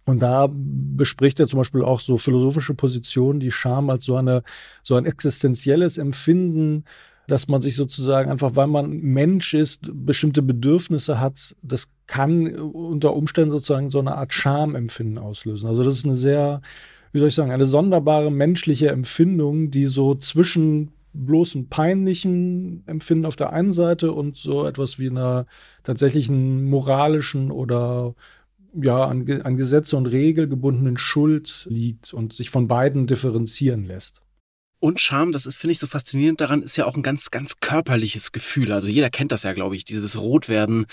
Und 0.06 0.22
da 0.22 0.50
bespricht 0.52 1.40
er 1.40 1.48
zum 1.48 1.60
Beispiel 1.60 1.84
auch 1.84 2.00
so 2.00 2.18
philosophische 2.18 2.74
Positionen, 2.74 3.40
die 3.40 3.52
Scham 3.52 3.90
als 3.90 4.06
so 4.06 4.16
eine, 4.16 4.44
so 4.82 4.96
ein 4.96 5.06
existenzielles 5.06 5.98
Empfinden, 5.98 6.84
dass 7.28 7.48
man 7.48 7.62
sich 7.62 7.76
sozusagen 7.76 8.30
einfach, 8.30 8.56
weil 8.56 8.68
man 8.68 8.90
Mensch 8.90 9.54
ist, 9.54 9.90
bestimmte 9.94 10.42
Bedürfnisse 10.42 11.20
hat, 11.20 11.56
das 11.64 11.90
kann 12.08 12.54
unter 12.56 13.16
Umständen 13.16 13.52
sozusagen 13.52 13.92
so 13.92 14.00
eine 14.00 14.16
Art 14.16 14.34
Schamempfinden 14.34 15.18
auslösen. 15.18 15.70
Also 15.70 15.84
das 15.84 15.98
ist 15.98 16.06
eine 16.06 16.16
sehr, 16.16 16.62
wie 17.14 17.20
soll 17.20 17.30
ich 17.30 17.36
sagen, 17.36 17.52
eine 17.52 17.66
sonderbare 17.66 18.30
menschliche 18.30 18.90
Empfindung, 18.90 19.72
die 19.72 19.86
so 19.86 20.16
zwischen 20.16 20.92
bloßen 21.14 21.70
peinlichen 21.70 22.84
Empfinden 22.88 23.26
auf 23.26 23.36
der 23.36 23.54
einen 23.54 23.72
Seite 23.72 24.12
und 24.12 24.36
so 24.38 24.66
etwas 24.66 25.00
wie 25.00 25.10
einer 25.10 25.46
tatsächlichen 25.84 26.66
moralischen 26.66 27.52
oder 27.52 28.16
ja, 28.74 29.06
an, 29.06 29.30
an 29.44 29.58
Gesetze 29.58 29.98
und 29.98 30.08
Regel 30.08 30.48
gebundenen 30.48 30.98
Schuld 30.98 31.66
liegt 31.70 32.14
und 32.14 32.34
sich 32.34 32.50
von 32.50 32.68
beiden 32.68 33.08
differenzieren 33.08 33.86
lässt. 33.86 34.22
Und 34.84 35.00
Scham, 35.00 35.31
das 35.31 35.44
finde 35.56 35.72
ich, 35.72 35.80
so 35.80 35.88
faszinierend 35.88 36.42
daran, 36.42 36.62
ist 36.62 36.75
ja 36.75 36.86
auch 36.86 36.98
ein 36.98 37.04
ganz, 37.04 37.31
ganz 37.31 37.54
körperliches 37.62 38.34
Gefühl. 38.34 38.74
Also 38.74 38.90
jeder 38.90 39.10
kennt 39.10 39.31
das 39.31 39.44
ja, 39.44 39.54
glaube 39.54 39.78
ich, 39.78 39.86
dieses 39.86 40.20
Rotwerden, 40.20 40.88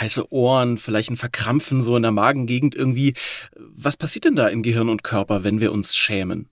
heiße 0.00 0.32
Ohren, 0.32 0.78
vielleicht 0.78 1.12
ein 1.12 1.16
Verkrampfen 1.16 1.80
so 1.80 1.94
in 1.94 2.02
der 2.02 2.10
Magengegend 2.10 2.74
irgendwie. 2.74 3.14
Was 3.56 3.96
passiert 3.96 4.24
denn 4.24 4.34
da 4.34 4.48
im 4.48 4.64
Gehirn 4.64 4.88
und 4.88 5.04
Körper, 5.04 5.44
wenn 5.44 5.60
wir 5.60 5.70
uns 5.70 5.94
schämen? 5.94 6.48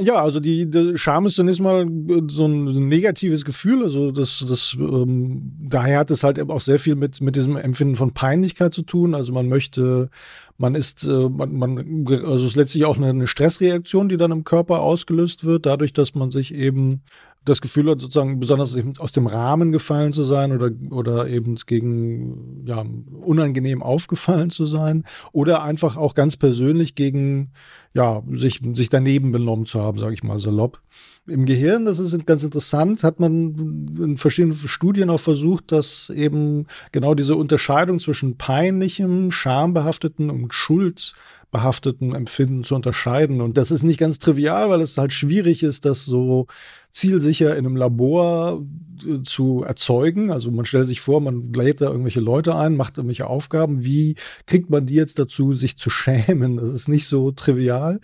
Ja, 0.00 0.20
also 0.20 0.40
die, 0.40 0.68
die 0.68 0.98
Scham 0.98 1.26
ist 1.26 1.36
zunächst 1.36 1.60
mal 1.60 1.86
so 2.28 2.46
ein 2.46 2.88
negatives 2.88 3.44
Gefühl. 3.44 3.84
Also 3.84 4.10
das, 4.10 4.44
das 4.48 4.76
ähm, 4.80 5.52
daher 5.60 6.00
hat 6.00 6.10
es 6.10 6.24
halt 6.24 6.40
auch 6.40 6.60
sehr 6.60 6.80
viel 6.80 6.96
mit 6.96 7.20
mit 7.20 7.36
diesem 7.36 7.56
Empfinden 7.56 7.94
von 7.94 8.12
Peinlichkeit 8.12 8.74
zu 8.74 8.82
tun. 8.82 9.14
Also 9.14 9.32
man 9.32 9.48
möchte, 9.48 10.10
man 10.58 10.74
ist, 10.74 11.04
äh, 11.04 11.28
man, 11.28 11.54
man, 11.54 12.04
also 12.08 12.34
es 12.34 12.44
ist 12.44 12.56
letztlich 12.56 12.84
auch 12.84 12.96
eine, 12.96 13.10
eine 13.10 13.28
Stressreaktion, 13.28 14.08
die 14.08 14.16
dann 14.16 14.32
im 14.32 14.42
Körper 14.42 14.80
ausgelöst 14.80 15.44
wird, 15.44 15.66
dadurch, 15.66 15.92
dass 15.92 16.16
man 16.16 16.32
sich 16.32 16.52
eben 16.52 17.02
das 17.46 17.60
Gefühl 17.60 17.90
hat, 17.90 18.00
sozusagen 18.00 18.38
besonders 18.40 18.76
aus 18.98 19.12
dem 19.12 19.26
Rahmen 19.26 19.72
gefallen 19.72 20.12
zu 20.12 20.24
sein 20.24 20.52
oder, 20.52 20.70
oder 20.90 21.28
eben 21.28 21.56
gegen, 21.66 22.66
ja, 22.66 22.84
unangenehm 23.22 23.82
aufgefallen 23.82 24.50
zu 24.50 24.66
sein 24.66 25.04
oder 25.32 25.62
einfach 25.62 25.96
auch 25.96 26.14
ganz 26.14 26.36
persönlich 26.36 26.94
gegen, 26.94 27.52
ja, 27.94 28.22
sich, 28.32 28.60
sich 28.74 28.90
daneben 28.90 29.32
benommen 29.32 29.64
zu 29.64 29.80
haben, 29.80 29.98
sage 29.98 30.14
ich 30.14 30.22
mal 30.22 30.38
salopp. 30.38 30.82
Im 31.28 31.44
Gehirn, 31.44 31.84
das 31.84 31.98
ist 31.98 32.24
ganz 32.26 32.44
interessant, 32.44 33.02
hat 33.02 33.18
man 33.18 33.96
in 33.98 34.16
verschiedenen 34.16 34.56
Studien 34.56 35.10
auch 35.10 35.20
versucht, 35.20 35.72
dass 35.72 36.08
eben 36.10 36.66
genau 36.92 37.14
diese 37.14 37.34
Unterscheidung 37.34 37.98
zwischen 37.98 38.36
peinlichem, 38.36 39.30
schambehafteten 39.32 40.30
und 40.30 40.54
Schuld 40.54 41.14
behafteten 41.50 42.14
Empfinden 42.14 42.64
zu 42.64 42.74
unterscheiden. 42.74 43.40
Und 43.40 43.56
das 43.56 43.70
ist 43.70 43.82
nicht 43.82 43.98
ganz 43.98 44.18
trivial, 44.18 44.68
weil 44.68 44.80
es 44.80 44.98
halt 44.98 45.12
schwierig 45.12 45.62
ist, 45.62 45.84
das 45.84 46.04
so 46.04 46.46
zielsicher 46.90 47.56
in 47.56 47.66
einem 47.66 47.76
Labor 47.76 48.62
äh, 49.06 49.22
zu 49.22 49.62
erzeugen. 49.62 50.30
Also 50.30 50.50
man 50.50 50.64
stellt 50.64 50.86
sich 50.86 51.00
vor, 51.00 51.20
man 51.20 51.52
lädt 51.52 51.80
da 51.80 51.86
irgendwelche 51.86 52.20
Leute 52.20 52.54
ein, 52.56 52.76
macht 52.76 52.96
irgendwelche 52.96 53.26
Aufgaben. 53.26 53.84
Wie 53.84 54.16
kriegt 54.46 54.70
man 54.70 54.86
die 54.86 54.94
jetzt 54.94 55.18
dazu, 55.18 55.52
sich 55.52 55.76
zu 55.76 55.90
schämen? 55.90 56.56
Das 56.56 56.70
ist 56.70 56.88
nicht 56.88 57.06
so 57.06 57.30
trivial. 57.32 58.00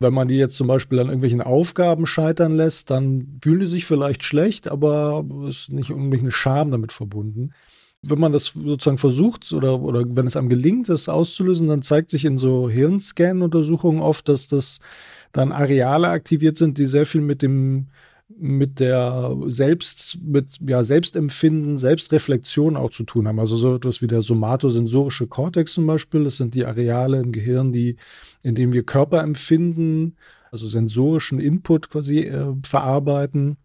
Wenn 0.00 0.12
man 0.12 0.28
die 0.28 0.36
jetzt 0.36 0.56
zum 0.56 0.66
Beispiel 0.66 0.98
an 0.98 1.06
irgendwelchen 1.06 1.40
Aufgaben 1.40 2.04
scheitern 2.04 2.52
lässt, 2.52 2.61
dann 2.84 3.38
fühlen 3.42 3.60
die 3.60 3.66
sich 3.66 3.84
vielleicht 3.84 4.24
schlecht, 4.24 4.68
aber 4.68 5.24
es 5.48 5.62
ist 5.62 5.72
nicht 5.72 5.90
unbedingt 5.90 6.24
eine 6.24 6.32
Scham 6.32 6.70
damit 6.70 6.92
verbunden 6.92 7.52
wenn 8.02 8.18
man 8.18 8.32
das 8.32 8.46
sozusagen 8.46 8.98
versucht 8.98 9.52
oder, 9.52 9.80
oder 9.80 10.04
wenn 10.08 10.26
es 10.26 10.36
einem 10.36 10.48
gelingt, 10.48 10.88
das 10.88 11.08
auszulösen, 11.08 11.68
dann 11.68 11.82
zeigt 11.82 12.10
sich 12.10 12.24
in 12.24 12.36
so 12.36 12.68
Hirnscan-Untersuchungen 12.68 14.00
oft, 14.00 14.28
dass 14.28 14.48
das 14.48 14.80
dann 15.30 15.52
Areale 15.52 16.08
aktiviert 16.08 16.58
sind, 16.58 16.78
die 16.78 16.86
sehr 16.86 17.06
viel 17.06 17.20
mit 17.20 17.42
dem 17.42 17.86
mit 18.38 18.80
der 18.80 19.36
Selbst, 19.48 20.18
mit 20.22 20.56
ja, 20.66 20.84
Selbstempfinden, 20.84 21.78
Selbstreflexion 21.78 22.78
auch 22.78 22.90
zu 22.90 23.04
tun 23.04 23.28
haben. 23.28 23.38
Also 23.38 23.58
so 23.58 23.74
etwas 23.74 24.00
wie 24.00 24.06
der 24.06 24.22
somatosensorische 24.22 25.26
Kortex 25.26 25.74
zum 25.74 25.86
Beispiel. 25.86 26.24
Das 26.24 26.38
sind 26.38 26.54
die 26.54 26.64
Areale 26.64 27.20
im 27.20 27.32
Gehirn, 27.32 27.74
die, 27.74 27.96
in 28.42 28.54
denen 28.54 28.72
wir 28.72 28.84
Körperempfinden, 28.84 30.16
also 30.52 30.68
sensorischen 30.68 31.40
Input 31.40 31.90
quasi 31.90 32.20
äh, 32.20 32.54
verarbeiten. 32.62 33.56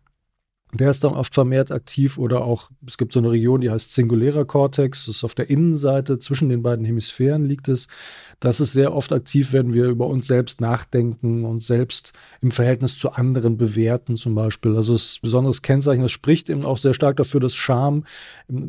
Der 0.74 0.92
ist 0.92 1.04
dann 1.04 1.14
oft 1.14 1.34
vermehrt 1.34 1.72
aktiv 1.72 2.18
oder 2.18 2.44
auch, 2.44 2.70
es 2.86 2.98
gibt 2.98 3.14
so 3.14 3.20
eine 3.20 3.32
Region, 3.32 3.62
die 3.62 3.70
heißt 3.70 3.94
singulärer 3.94 4.44
Cortex, 4.44 5.06
das 5.06 5.18
ist 5.18 5.24
auf 5.24 5.34
der 5.34 5.50
Innenseite 5.50 6.20
zwischen 6.20 6.50
den 6.50 6.62
beiden 6.62 6.84
Hemisphären 6.84 7.46
liegt 7.46 7.70
es. 7.70 7.88
Das 8.42 8.60
ist 8.60 8.74
sehr 8.74 8.94
oft 8.94 9.14
aktiv, 9.14 9.54
wenn 9.54 9.74
wir 9.74 9.86
über 9.86 10.08
uns 10.08 10.28
selbst 10.28 10.60
nachdenken 10.60 11.46
und 11.46 11.64
selbst 11.64 12.12
im 12.42 12.52
Verhältnis 12.52 12.98
zu 13.00 13.12
anderen 13.12 13.58
bewerten 13.58 14.18
zum 14.18 14.36
Beispiel. 14.36 14.76
Also 14.76 14.94
es 14.94 15.04
ist 15.04 15.18
ein 15.18 15.28
besonderes 15.28 15.62
Kennzeichen, 15.62 16.02
das 16.02 16.12
spricht 16.12 16.50
eben 16.50 16.66
auch 16.66 16.78
sehr 16.78 16.94
stark 16.94 17.16
dafür, 17.16 17.40
dass 17.40 17.56
Scham 17.56 18.04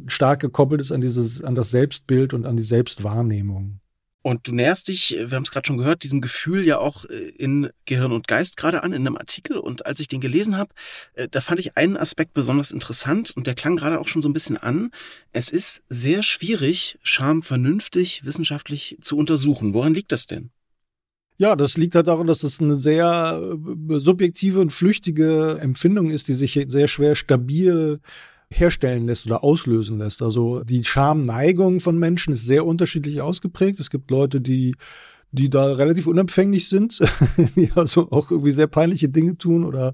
stark 0.06 0.40
gekoppelt 0.40 0.80
ist 0.80 0.92
an 0.92 1.00
dieses, 1.00 1.42
an 1.42 1.56
das 1.56 1.70
Selbstbild 1.72 2.32
und 2.32 2.46
an 2.46 2.56
die 2.56 2.62
Selbstwahrnehmung. 2.62 3.80
Und 4.22 4.48
du 4.48 4.54
näherst 4.54 4.88
dich, 4.88 5.16
wir 5.18 5.36
haben 5.36 5.44
es 5.44 5.50
gerade 5.50 5.66
schon 5.66 5.78
gehört, 5.78 6.02
diesem 6.02 6.20
Gefühl 6.20 6.66
ja 6.66 6.78
auch 6.78 7.04
äh, 7.04 7.28
in 7.30 7.70
Gehirn 7.84 8.12
und 8.12 8.26
Geist 8.26 8.56
gerade 8.56 8.82
an 8.82 8.92
in 8.92 9.06
einem 9.06 9.16
Artikel. 9.16 9.56
Und 9.56 9.86
als 9.86 10.00
ich 10.00 10.08
den 10.08 10.20
gelesen 10.20 10.56
habe, 10.56 10.74
äh, 11.14 11.28
da 11.30 11.40
fand 11.40 11.60
ich 11.60 11.76
einen 11.76 11.96
Aspekt 11.96 12.34
besonders 12.34 12.72
interessant 12.72 13.30
und 13.30 13.46
der 13.46 13.54
klang 13.54 13.76
gerade 13.76 14.00
auch 14.00 14.08
schon 14.08 14.20
so 14.20 14.28
ein 14.28 14.32
bisschen 14.32 14.56
an. 14.56 14.90
Es 15.32 15.50
ist 15.50 15.82
sehr 15.88 16.22
schwierig, 16.22 16.98
Scham 17.02 17.42
vernünftig 17.42 18.24
wissenschaftlich 18.24 18.98
zu 19.00 19.16
untersuchen. 19.16 19.72
Woran 19.72 19.94
liegt 19.94 20.10
das 20.10 20.26
denn? 20.26 20.50
Ja, 21.36 21.54
das 21.54 21.76
liegt 21.76 21.94
halt 21.94 22.08
daran, 22.08 22.26
dass 22.26 22.42
es 22.42 22.60
eine 22.60 22.76
sehr 22.76 23.40
äh, 23.40 24.00
subjektive 24.00 24.58
und 24.58 24.72
flüchtige 24.72 25.58
Empfindung 25.60 26.10
ist, 26.10 26.26
die 26.26 26.34
sich 26.34 26.66
sehr 26.68 26.88
schwer 26.88 27.14
stabil 27.14 28.00
herstellen 28.50 29.06
lässt 29.06 29.26
oder 29.26 29.44
auslösen 29.44 29.98
lässt. 29.98 30.22
Also 30.22 30.62
die 30.64 30.84
Schamneigung 30.84 31.80
von 31.80 31.98
Menschen 31.98 32.32
ist 32.32 32.46
sehr 32.46 32.66
unterschiedlich 32.66 33.20
ausgeprägt. 33.20 33.78
Es 33.80 33.90
gibt 33.90 34.10
Leute, 34.10 34.40
die 34.40 34.74
die 35.30 35.50
da 35.50 35.74
relativ 35.74 36.06
unempfänglich 36.06 36.68
sind, 36.68 37.00
die 37.56 37.70
also 37.74 38.10
auch 38.10 38.30
irgendwie 38.30 38.52
sehr 38.52 38.66
peinliche 38.66 39.08
Dinge 39.08 39.36
tun 39.36 39.64
oder 39.64 39.92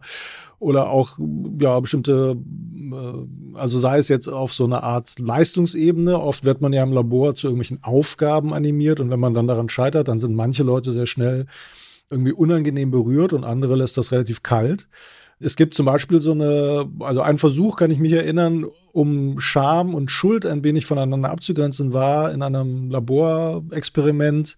oder 0.60 0.90
auch 0.90 1.18
ja 1.58 1.78
bestimmte 1.80 2.36
äh, 2.92 3.58
also 3.58 3.78
sei 3.78 3.98
es 3.98 4.08
jetzt 4.08 4.28
auf 4.28 4.52
so 4.52 4.64
eine 4.64 4.82
Art 4.82 5.18
Leistungsebene, 5.18 6.20
oft 6.20 6.44
wird 6.44 6.60
man 6.60 6.72
ja 6.72 6.82
im 6.82 6.92
Labor 6.92 7.34
zu 7.34 7.48
irgendwelchen 7.48 7.82
Aufgaben 7.82 8.54
animiert 8.54 9.00
und 9.00 9.10
wenn 9.10 9.20
man 9.20 9.34
dann 9.34 9.48
daran 9.48 9.68
scheitert, 9.68 10.08
dann 10.08 10.20
sind 10.20 10.34
manche 10.34 10.62
Leute 10.62 10.92
sehr 10.92 11.06
schnell 11.06 11.46
irgendwie 12.10 12.32
unangenehm 12.32 12.90
berührt 12.90 13.32
und 13.32 13.44
andere 13.44 13.76
lässt 13.76 13.96
das 13.96 14.12
relativ 14.12 14.42
kalt. 14.42 14.88
Es 15.40 15.56
gibt 15.56 15.74
zum 15.74 15.86
Beispiel 15.86 16.20
so 16.20 16.32
eine, 16.32 16.90
also 17.00 17.20
ein 17.20 17.38
Versuch, 17.38 17.76
kann 17.76 17.90
ich 17.90 17.98
mich 17.98 18.12
erinnern, 18.12 18.66
um 18.92 19.40
Scham 19.40 19.94
und 19.94 20.10
Schuld 20.10 20.46
ein 20.46 20.62
wenig 20.62 20.86
voneinander 20.86 21.30
abzugrenzen, 21.30 21.92
war 21.92 22.32
in 22.32 22.42
einem 22.42 22.90
Laborexperiment 22.90 24.56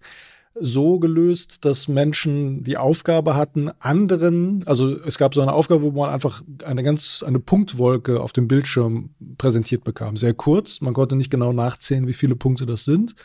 so 0.59 0.99
gelöst, 0.99 1.65
dass 1.65 1.87
Menschen 1.87 2.63
die 2.63 2.77
Aufgabe 2.77 3.35
hatten, 3.35 3.69
anderen, 3.79 4.63
also 4.65 4.91
es 5.03 5.17
gab 5.17 5.33
so 5.33 5.41
eine 5.41 5.53
Aufgabe, 5.53 5.81
wo 5.81 5.91
man 5.91 6.09
einfach 6.09 6.41
eine 6.63 6.83
ganz, 6.83 7.23
eine 7.25 7.39
Punktwolke 7.39 8.21
auf 8.21 8.33
dem 8.33 8.47
Bildschirm 8.47 9.11
präsentiert 9.37 9.83
bekam. 9.83 10.17
Sehr 10.17 10.33
kurz, 10.33 10.81
man 10.81 10.93
konnte 10.93 11.15
nicht 11.15 11.31
genau 11.31 11.53
nachzählen, 11.53 12.07
wie 12.07 12.13
viele 12.13 12.35
Punkte 12.35 12.65
das 12.65 12.85
sind. 12.85 13.15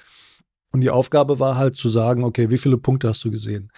Und 0.73 0.81
die 0.81 0.91
Aufgabe 0.91 1.39
war 1.39 1.57
halt 1.57 1.77
zu 1.77 1.91
sagen, 1.91 2.25
okay, 2.25 2.51
wie 2.51 2.59
viele 2.59 2.79
Punkte 2.79 3.09
hast 3.09 3.25
du 3.25 3.31
gesehen? 3.31 3.71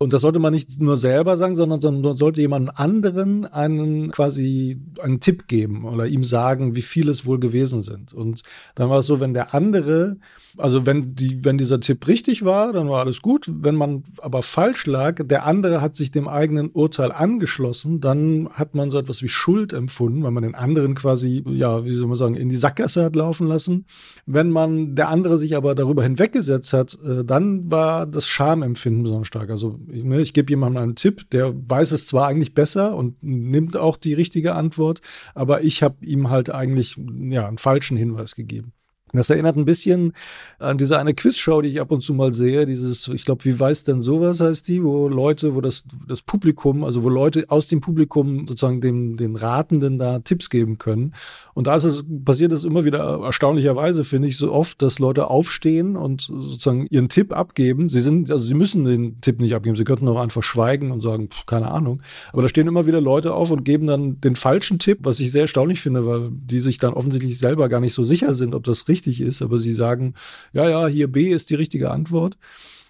Und 0.00 0.12
das 0.12 0.22
sollte 0.22 0.38
man 0.38 0.52
nicht 0.52 0.80
nur 0.80 0.96
selber 0.96 1.36
sagen, 1.36 1.56
sondern, 1.56 1.80
sondern 1.80 2.16
sollte 2.16 2.40
jemand 2.40 2.78
anderen 2.78 3.46
einen 3.46 4.12
quasi 4.12 4.80
einen 5.00 5.18
Tipp 5.18 5.48
geben 5.48 5.84
oder 5.84 6.06
ihm 6.06 6.22
sagen, 6.22 6.76
wie 6.76 6.82
viele 6.82 7.10
es 7.10 7.26
wohl 7.26 7.40
gewesen 7.40 7.82
sind. 7.82 8.14
Und 8.14 8.42
dann 8.76 8.90
war 8.90 9.00
es 9.00 9.06
so, 9.06 9.18
wenn 9.18 9.34
der 9.34 9.54
andere 9.54 10.18
also 10.58 10.86
wenn 10.86 11.14
die, 11.14 11.44
wenn 11.44 11.58
dieser 11.58 11.80
Tipp 11.80 12.06
richtig 12.06 12.44
war, 12.44 12.72
dann 12.72 12.88
war 12.88 13.00
alles 13.00 13.22
gut. 13.22 13.50
Wenn 13.52 13.74
man 13.74 14.04
aber 14.18 14.42
falsch 14.42 14.86
lag, 14.86 15.22
der 15.24 15.46
andere 15.46 15.80
hat 15.80 15.96
sich 15.96 16.10
dem 16.10 16.28
eigenen 16.28 16.70
Urteil 16.70 17.12
angeschlossen, 17.12 18.00
dann 18.00 18.48
hat 18.52 18.74
man 18.74 18.90
so 18.90 18.98
etwas 18.98 19.22
wie 19.22 19.28
Schuld 19.28 19.72
empfunden, 19.72 20.22
weil 20.22 20.30
man 20.30 20.42
den 20.42 20.54
anderen 20.54 20.94
quasi, 20.94 21.44
ja, 21.48 21.84
wie 21.84 21.94
soll 21.94 22.08
man 22.08 22.18
sagen, 22.18 22.34
in 22.34 22.48
die 22.48 22.56
Sackgasse 22.56 23.04
hat 23.04 23.16
laufen 23.16 23.46
lassen. 23.46 23.86
Wenn 24.26 24.50
man 24.50 24.94
der 24.94 25.08
andere 25.08 25.38
sich 25.38 25.56
aber 25.56 25.74
darüber 25.74 26.02
hinweggesetzt 26.02 26.72
hat, 26.72 26.98
äh, 27.04 27.24
dann 27.24 27.70
war 27.70 28.06
das 28.06 28.28
Schamempfinden 28.28 29.02
besonders 29.02 29.28
stark. 29.28 29.50
Also 29.50 29.78
ich, 29.90 30.04
ne, 30.04 30.20
ich 30.20 30.34
gebe 30.34 30.50
jemandem 30.50 30.82
einen 30.82 30.96
Tipp, 30.96 31.30
der 31.30 31.54
weiß 31.54 31.92
es 31.92 32.06
zwar 32.06 32.28
eigentlich 32.28 32.54
besser 32.54 32.96
und 32.96 33.22
nimmt 33.22 33.76
auch 33.76 33.96
die 33.96 34.14
richtige 34.14 34.54
Antwort, 34.54 35.00
aber 35.34 35.62
ich 35.62 35.82
habe 35.82 36.04
ihm 36.04 36.30
halt 36.30 36.50
eigentlich 36.50 36.96
ja 37.30 37.46
einen 37.46 37.58
falschen 37.58 37.96
Hinweis 37.96 38.34
gegeben. 38.34 38.72
Das 39.12 39.30
erinnert 39.30 39.56
ein 39.56 39.64
bisschen 39.64 40.12
an 40.58 40.78
diese 40.78 40.98
eine 40.98 41.14
Quizshow, 41.14 41.62
die 41.62 41.70
ich 41.70 41.80
ab 41.80 41.90
und 41.90 42.02
zu 42.02 42.14
mal 42.14 42.34
sehe. 42.34 42.66
Dieses, 42.66 43.08
ich 43.08 43.24
glaube, 43.24 43.44
wie 43.44 43.58
weiß 43.58 43.84
denn 43.84 44.02
sowas 44.02 44.40
heißt 44.40 44.68
die, 44.68 44.82
wo 44.82 45.08
Leute, 45.08 45.54
wo 45.54 45.60
das, 45.60 45.84
das 46.06 46.22
Publikum, 46.22 46.84
also 46.84 47.02
wo 47.02 47.08
Leute 47.08 47.46
aus 47.48 47.66
dem 47.66 47.80
Publikum 47.80 48.46
sozusagen 48.46 48.80
dem, 48.80 49.16
den 49.16 49.36
Ratenden 49.36 49.98
da 49.98 50.18
Tipps 50.18 50.50
geben 50.50 50.78
können. 50.78 51.14
Und 51.54 51.66
da 51.66 51.76
ist 51.76 51.84
es, 51.84 52.04
passiert 52.24 52.52
es 52.52 52.64
immer 52.64 52.84
wieder 52.84 53.20
erstaunlicherweise, 53.22 54.04
finde 54.04 54.28
ich, 54.28 54.36
so 54.36 54.52
oft, 54.52 54.82
dass 54.82 54.98
Leute 54.98 55.28
aufstehen 55.28 55.96
und 55.96 56.22
sozusagen 56.22 56.86
ihren 56.90 57.08
Tipp 57.08 57.32
abgeben. 57.32 57.88
Sie 57.88 58.00
sind, 58.00 58.30
also 58.30 58.44
sie 58.44 58.54
müssen 58.54 58.84
den 58.84 59.20
Tipp 59.20 59.40
nicht 59.40 59.54
abgeben. 59.54 59.76
Sie 59.76 59.84
könnten 59.84 60.08
auch 60.08 60.20
einfach 60.20 60.42
schweigen 60.42 60.90
und 60.90 61.00
sagen, 61.00 61.28
pff, 61.28 61.46
keine 61.46 61.70
Ahnung. 61.70 62.02
Aber 62.32 62.42
da 62.42 62.48
stehen 62.48 62.68
immer 62.68 62.86
wieder 62.86 63.00
Leute 63.00 63.34
auf 63.34 63.50
und 63.50 63.64
geben 63.64 63.86
dann 63.86 64.20
den 64.20 64.36
falschen 64.36 64.78
Tipp, 64.78 64.98
was 65.02 65.20
ich 65.20 65.32
sehr 65.32 65.42
erstaunlich 65.42 65.80
finde, 65.80 66.06
weil 66.06 66.30
die 66.30 66.60
sich 66.60 66.78
dann 66.78 66.94
offensichtlich 66.94 67.38
selber 67.38 67.68
gar 67.68 67.80
nicht 67.80 67.94
so 67.94 68.04
sicher 68.04 68.34
sind, 68.34 68.54
ob 68.54 68.64
das 68.64 68.88
richtig 68.88 68.97
richtig 68.98 69.20
ist, 69.20 69.42
aber 69.42 69.58
sie 69.58 69.72
sagen, 69.72 70.14
ja, 70.52 70.68
ja, 70.68 70.86
hier 70.86 71.08
B 71.10 71.28
ist 71.28 71.50
die 71.50 71.54
richtige 71.54 71.90
Antwort. 71.90 72.36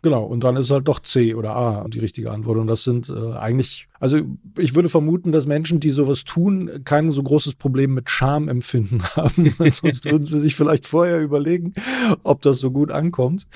Genau, 0.00 0.22
und 0.24 0.44
dann 0.44 0.54
ist 0.56 0.70
halt 0.70 0.86
doch 0.86 1.00
C 1.00 1.34
oder 1.34 1.56
A 1.56 1.88
die 1.88 1.98
richtige 1.98 2.30
Antwort. 2.30 2.58
Und 2.58 2.68
das 2.68 2.84
sind 2.84 3.08
äh, 3.10 3.32
eigentlich, 3.32 3.88
also 3.98 4.20
ich 4.56 4.76
würde 4.76 4.88
vermuten, 4.88 5.32
dass 5.32 5.46
Menschen, 5.46 5.80
die 5.80 5.90
sowas 5.90 6.22
tun, 6.24 6.70
kein 6.84 7.10
so 7.10 7.22
großes 7.22 7.56
Problem 7.56 7.94
mit 7.94 8.08
Schamempfinden 8.08 9.02
haben. 9.16 9.52
Sonst 9.58 10.04
würden 10.04 10.26
sie 10.26 10.40
sich 10.40 10.54
vielleicht 10.54 10.86
vorher 10.86 11.20
überlegen, 11.20 11.72
ob 12.22 12.42
das 12.42 12.60
so 12.60 12.70
gut 12.70 12.92
ankommt. 12.92 13.48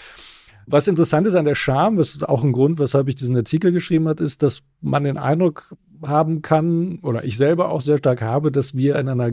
Was 0.66 0.88
interessant 0.88 1.26
ist 1.26 1.34
an 1.34 1.44
der 1.44 1.54
Scham, 1.54 1.96
das 1.96 2.10
ist 2.10 2.28
auch 2.28 2.44
ein 2.44 2.52
Grund, 2.52 2.78
weshalb 2.78 3.08
ich 3.08 3.16
diesen 3.16 3.36
Artikel 3.36 3.72
geschrieben 3.72 4.08
habe, 4.08 4.22
ist, 4.22 4.42
dass 4.42 4.62
man 4.80 5.04
den 5.04 5.18
Eindruck 5.18 5.76
haben 6.04 6.42
kann, 6.42 6.98
oder 7.02 7.24
ich 7.24 7.36
selber 7.36 7.70
auch 7.70 7.80
sehr 7.80 7.98
stark 7.98 8.22
habe, 8.22 8.50
dass 8.50 8.76
wir 8.76 8.96
in 8.96 9.08
einer 9.08 9.30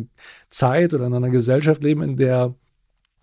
Zeit 0.50 0.94
oder 0.94 1.08
in 1.08 1.14
einer 1.14 1.30
Gesellschaft 1.30 1.84
leben, 1.84 2.02
in 2.02 2.18
der 2.18 2.54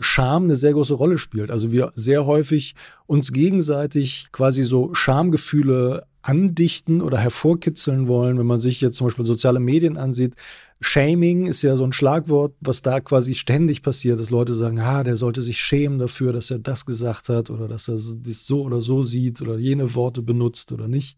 Scham 0.00 0.44
eine 0.44 0.56
sehr 0.56 0.72
große 0.72 0.94
Rolle 0.94 1.18
spielt. 1.18 1.50
Also 1.50 1.72
wir 1.72 1.90
sehr 1.94 2.26
häufig 2.26 2.74
uns 3.06 3.32
gegenseitig 3.32 4.28
quasi 4.32 4.62
so 4.62 4.94
Schamgefühle 4.94 6.04
andichten 6.26 7.02
oder 7.02 7.18
hervorkitzeln 7.18 8.08
wollen, 8.08 8.36
wenn 8.38 8.46
man 8.46 8.60
sich 8.60 8.80
jetzt 8.80 8.96
zum 8.96 9.06
Beispiel 9.06 9.26
soziale 9.26 9.60
Medien 9.60 9.96
ansieht. 9.96 10.34
Shaming 10.80 11.46
ist 11.46 11.62
ja 11.62 11.76
so 11.76 11.84
ein 11.84 11.92
Schlagwort, 11.92 12.54
was 12.60 12.82
da 12.82 13.00
quasi 13.00 13.34
ständig 13.34 13.82
passiert, 13.82 14.18
dass 14.18 14.30
Leute 14.30 14.54
sagen, 14.56 14.80
ah, 14.80 15.04
der 15.04 15.16
sollte 15.16 15.40
sich 15.40 15.60
schämen 15.60 15.98
dafür, 15.98 16.32
dass 16.32 16.50
er 16.50 16.58
das 16.58 16.84
gesagt 16.84 17.28
hat 17.28 17.48
oder 17.48 17.68
dass 17.68 17.88
er 17.88 17.94
das 17.94 18.46
so 18.46 18.62
oder 18.62 18.82
so 18.82 19.04
sieht 19.04 19.40
oder 19.40 19.56
jene 19.56 19.94
Worte 19.94 20.20
benutzt 20.20 20.72
oder 20.72 20.88
nicht. 20.88 21.16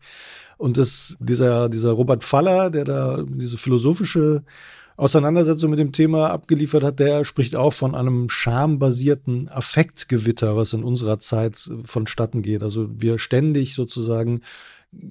Und 0.58 0.76
das, 0.76 1.16
dieser, 1.20 1.70
dieser 1.70 1.92
Robert 1.92 2.23
Faller, 2.23 2.70
der 2.70 2.85
da 2.85 3.25
diese 3.26 3.56
philosophische 3.56 4.44
Auseinandersetzung 4.99 5.71
mit 5.71 5.78
dem 5.78 5.93
Thema 5.93 6.31
abgeliefert 6.31 6.83
hat, 6.83 6.99
der 6.99 7.25
spricht 7.25 7.55
auch 7.55 7.73
von 7.73 7.95
einem 7.95 8.28
schambasierten 8.28 9.49
Affektgewitter, 9.49 10.57
was 10.57 10.73
in 10.73 10.83
unserer 10.83 11.21
Zeit 11.21 11.71
vonstatten 11.85 12.43
geht. 12.43 12.64
Also 12.64 12.88
wir 12.90 13.19
ständig 13.19 13.75
sozusagen 13.75 14.40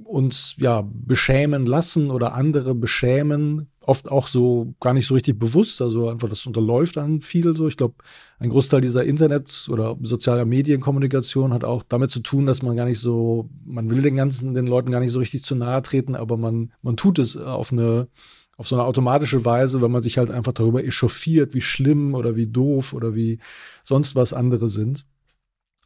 uns 0.04 0.56
ja 0.58 0.84
beschämen 0.86 1.66
lassen 1.66 2.12
oder 2.12 2.34
andere 2.34 2.76
beschämen, 2.76 3.68
oft 3.80 4.12
auch 4.12 4.28
so 4.28 4.74
gar 4.82 4.94
nicht 4.94 5.08
so 5.08 5.14
richtig 5.14 5.40
bewusst, 5.40 5.82
also 5.82 6.10
einfach 6.10 6.28
das 6.28 6.46
unterläuft 6.46 6.98
an 6.98 7.22
viel 7.22 7.56
so. 7.56 7.70
Ich 7.70 7.78
glaube, 7.78 7.96
ein 8.40 8.50
Großteil 8.50 8.82
dieser 8.82 9.06
Internet- 9.06 9.70
oder 9.72 9.96
sozialer 10.02 10.44
Medienkommunikation 10.44 11.54
hat 11.54 11.64
auch 11.64 11.84
damit 11.88 12.12
zu 12.12 12.20
tun, 12.20 12.46
dass 12.46 12.62
man 12.62 12.76
gar 12.76 12.86
nicht 12.86 13.00
so, 13.00 13.50
man 13.66 13.90
will 13.90 14.02
den 14.02 14.18
ganzen, 14.18 14.54
den 14.54 14.68
Leuten 14.68 14.92
gar 14.92 15.00
nicht 15.00 15.14
so 15.14 15.20
richtig 15.20 15.44
zu 15.44 15.56
nahe 15.56 15.82
treten, 15.82 16.16
aber 16.16 16.36
man, 16.36 16.74
man 16.82 16.98
tut 16.98 17.20
es 17.20 17.38
auf 17.38 17.72
eine 17.72 18.10
auf 18.58 18.68
so 18.68 18.76
eine 18.76 18.86
automatische 18.86 19.46
Weise, 19.46 19.82
wenn 19.82 19.92
man 19.92 20.02
sich 20.02 20.18
halt 20.18 20.32
einfach 20.32 20.52
darüber 20.52 20.84
echauffiert, 20.84 21.54
wie 21.54 21.62
schlimm 21.62 22.16
oder 22.16 22.36
wie 22.36 22.48
doof 22.48 22.94
oder 22.94 23.16
wie 23.16 23.40
sonst 23.84 24.16
was 24.16 24.34
andere 24.34 24.70
sind. 24.70 25.06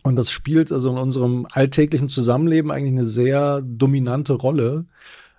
Und 0.04 0.16
das 0.16 0.32
spielt 0.32 0.72
also 0.72 0.90
in 0.90 0.98
unserem 0.98 1.46
alltäglichen 1.52 2.08
Zusammenleben 2.08 2.72
eigentlich 2.72 2.94
eine 2.94 3.06
sehr 3.06 3.62
dominante 3.62 4.34
Rolle. 4.34 4.86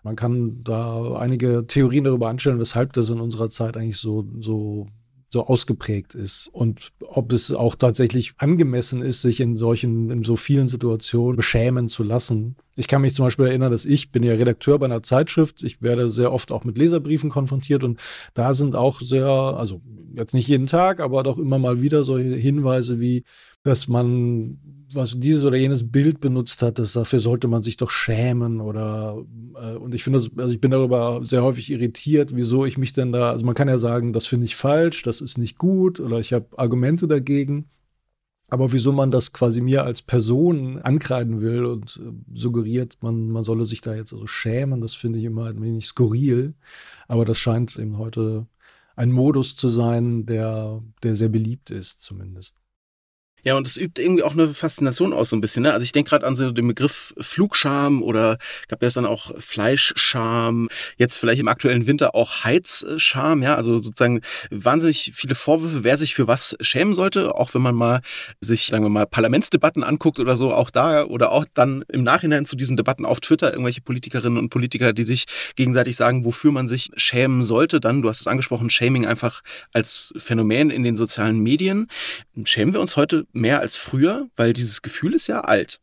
Man 0.03 0.15
kann 0.15 0.63
da 0.63 1.15
einige 1.17 1.67
Theorien 1.67 2.05
darüber 2.05 2.29
anstellen, 2.29 2.61
weshalb 2.61 2.93
das 2.93 3.09
in 3.11 3.21
unserer 3.21 3.49
Zeit 3.51 3.77
eigentlich 3.77 3.99
so, 3.99 4.29
so 4.41 4.89
so 5.33 5.47
ausgeprägt 5.47 6.15
ist 6.15 6.51
und 6.53 6.93
ob 7.01 7.33
es 7.33 7.53
auch 7.53 7.75
tatsächlich 7.75 8.35
angemessen 8.37 9.01
ist, 9.01 9.23
sich 9.23 9.41
in 9.41 9.57
solchen, 9.57 10.11
in 10.11 10.25
so 10.25 10.37
vielen 10.37 10.69
Situationen 10.69 11.37
beschämen 11.37 11.89
zu 11.89 12.03
lassen. 12.03 12.57
Ich 12.77 12.87
kann 12.87 13.01
mich 13.01 13.15
zum 13.15 13.25
Beispiel 13.25 13.47
erinnern, 13.47 13.73
dass 13.73 13.87
ich 13.87 14.13
bin 14.13 14.23
ja 14.23 14.35
Redakteur 14.35 14.79
bei 14.79 14.87
einer 14.87 15.03
Zeitschrift. 15.03 15.63
Ich 15.63 15.81
werde 15.81 16.11
sehr 16.11 16.33
oft 16.33 16.53
auch 16.53 16.65
mit 16.65 16.77
Leserbriefen 16.77 17.31
konfrontiert 17.31 17.83
und 17.83 17.99
da 18.35 18.53
sind 18.53 18.77
auch 18.77 19.01
sehr, 19.01 19.27
also 19.27 19.81
jetzt 20.15 20.35
nicht 20.35 20.49
jeden 20.49 20.67
Tag, 20.67 21.01
aber 21.01 21.23
doch 21.23 21.39
immer 21.39 21.59
mal 21.59 21.81
wieder 21.81 22.05
solche 22.05 22.37
Hinweise 22.37 23.01
wie, 23.01 23.25
dass 23.63 23.89
man 23.89 24.59
was 24.95 25.19
dieses 25.19 25.45
oder 25.45 25.57
jenes 25.57 25.91
Bild 25.91 26.21
benutzt 26.21 26.63
hat, 26.63 26.79
das 26.79 26.93
dafür 26.93 27.21
sollte 27.21 27.49
man 27.49 27.63
sich 27.63 27.77
doch 27.77 27.91
schämen 27.91 28.61
oder 28.61 29.25
äh, 29.55 29.77
und 29.77 29.95
ich 29.95 30.05
finde 30.05 30.19
das, 30.19 30.31
also 30.37 30.53
ich 30.53 30.61
bin 30.61 30.71
darüber 30.71 31.21
sehr 31.25 31.43
häufig 31.43 31.71
irritiert, 31.71 32.35
wieso 32.35 32.65
ich 32.65 32.79
mich 32.79 32.93
denn 32.93 33.13
da, 33.13 33.31
also 33.31 33.45
man 33.45 33.55
kann 33.55 33.69
ja 33.69 33.79
sagen, 33.79 34.13
das 34.13 34.27
finde 34.27 34.47
ich 34.47 34.57
falsch, 34.57 35.03
das 35.03 35.21
ist 35.21 35.39
nicht 35.39 35.59
gut 35.59 36.01
oder 36.01 36.19
ich 36.21 36.33
habe 36.33 36.47
Argumente 36.57 37.07
dagegen. 37.09 37.67
Aber 38.49 38.71
wieso 38.71 38.93
man 38.93 39.11
das 39.11 39.33
quasi 39.33 39.63
mir 39.63 39.83
als 39.85 40.03
Person 40.03 40.79
ankreiden 40.83 41.41
will 41.41 41.65
und 41.65 41.99
äh, 42.05 42.13
suggeriert, 42.39 42.99
man, 43.01 43.31
man 43.31 43.45
solle 43.45 43.65
sich 43.65 43.81
da 43.81 43.95
jetzt 43.95 44.13
also 44.13 44.27
schämen, 44.27 44.83
das 44.83 44.95
finde 44.95 45.19
ich 45.19 45.25
immer 45.25 45.47
ein 45.47 45.63
wenig 45.63 45.87
skurril. 45.87 46.53
Aber 47.09 47.25
das 47.25 47.39
scheint 47.39 47.79
eben 47.79 47.97
heute 47.97 48.47
ein 48.95 49.11
Modus 49.11 49.57
zu 49.57 49.71
sein, 49.71 50.27
der, 50.27 50.83
der 51.03 51.17
sehr 51.17 51.31
beliebt 51.31 51.71
ist, 51.71 52.03
zumindest. 52.03 52.62
Ja, 53.45 53.57
und 53.57 53.67
es 53.67 53.77
übt 53.77 54.01
irgendwie 54.01 54.23
auch 54.23 54.35
eine 54.35 54.55
Faszination 54.55 55.13
aus, 55.13 55.31
so 55.31 55.37
ein 55.37 55.41
bisschen. 55.41 55.65
Ne? 55.65 55.73
Also 55.73 55.83
ich 55.83 55.91
denke 55.91 56.11
gerade 56.11 56.27
an 56.27 56.37
so 56.37 56.51
den 56.53 56.69
Begriff 56.69 57.13
Flugscham 57.19 58.03
oder 58.03 58.39
gab 58.69 58.83
es 58.83 58.95
dann 58.95 59.05
auch 59.05 59.33
Fleischscham, 59.39 60.69
jetzt 60.97 61.17
vielleicht 61.17 61.41
im 61.41 61.49
aktuellen 61.49 61.87
Winter 61.89 62.15
auch 62.15 62.45
Heizscham, 62.45 63.43
ja, 63.43 63.57
also 63.57 63.81
sozusagen 63.81 64.21
wahnsinnig 64.51 65.13
viele 65.15 65.35
Vorwürfe, 65.35 65.83
wer 65.83 65.97
sich 65.97 66.15
für 66.15 66.29
was 66.29 66.57
schämen 66.61 66.95
sollte, 66.95 67.35
auch 67.35 67.53
wenn 67.55 67.63
man 67.63 67.75
mal 67.75 68.01
sich, 68.41 68.67
sagen 68.67 68.85
wir 68.85 68.91
mal, 68.91 69.07
Parlamentsdebatten 69.07 69.83
anguckt 69.83 70.21
oder 70.21 70.37
so, 70.37 70.53
auch 70.53 70.71
da 70.71 71.05
oder 71.05 71.33
auch 71.33 71.45
dann 71.55 71.85
im 71.89 72.05
Nachhinein 72.05 72.47
zu 72.47 72.55
diesen 72.55 72.77
Debatten 72.77 73.05
auf 73.05 73.21
Twitter 73.21 73.51
irgendwelche 73.51 73.81
Politikerinnen 73.81 74.39
und 74.39 74.51
Politiker, 74.51 74.93
die 74.93 75.05
sich 75.05 75.25
gegenseitig 75.57 75.97
sagen, 75.97 76.25
wofür 76.25 76.53
man 76.53 76.69
sich 76.69 76.91
schämen 76.97 77.43
sollte. 77.43 77.81
Dann, 77.81 78.03
du 78.03 78.09
hast 78.09 78.21
es 78.21 78.27
angesprochen, 78.29 78.71
Shaming 78.71 79.05
einfach 79.05 79.43
als 79.73 80.15
Phänomen 80.17 80.71
in 80.71 80.85
den 80.85 80.97
sozialen 80.97 81.41
Medien. 81.41 81.89
Schämen 82.45 82.73
wir 82.73 82.81
uns 82.81 82.97
heute 82.97 83.27
mehr 83.33 83.61
als 83.61 83.77
früher? 83.77 84.29
Weil 84.37 84.53
dieses 84.53 84.83
Gefühl 84.83 85.15
ist 85.15 85.27
ja 85.27 85.41
alt. 85.41 85.81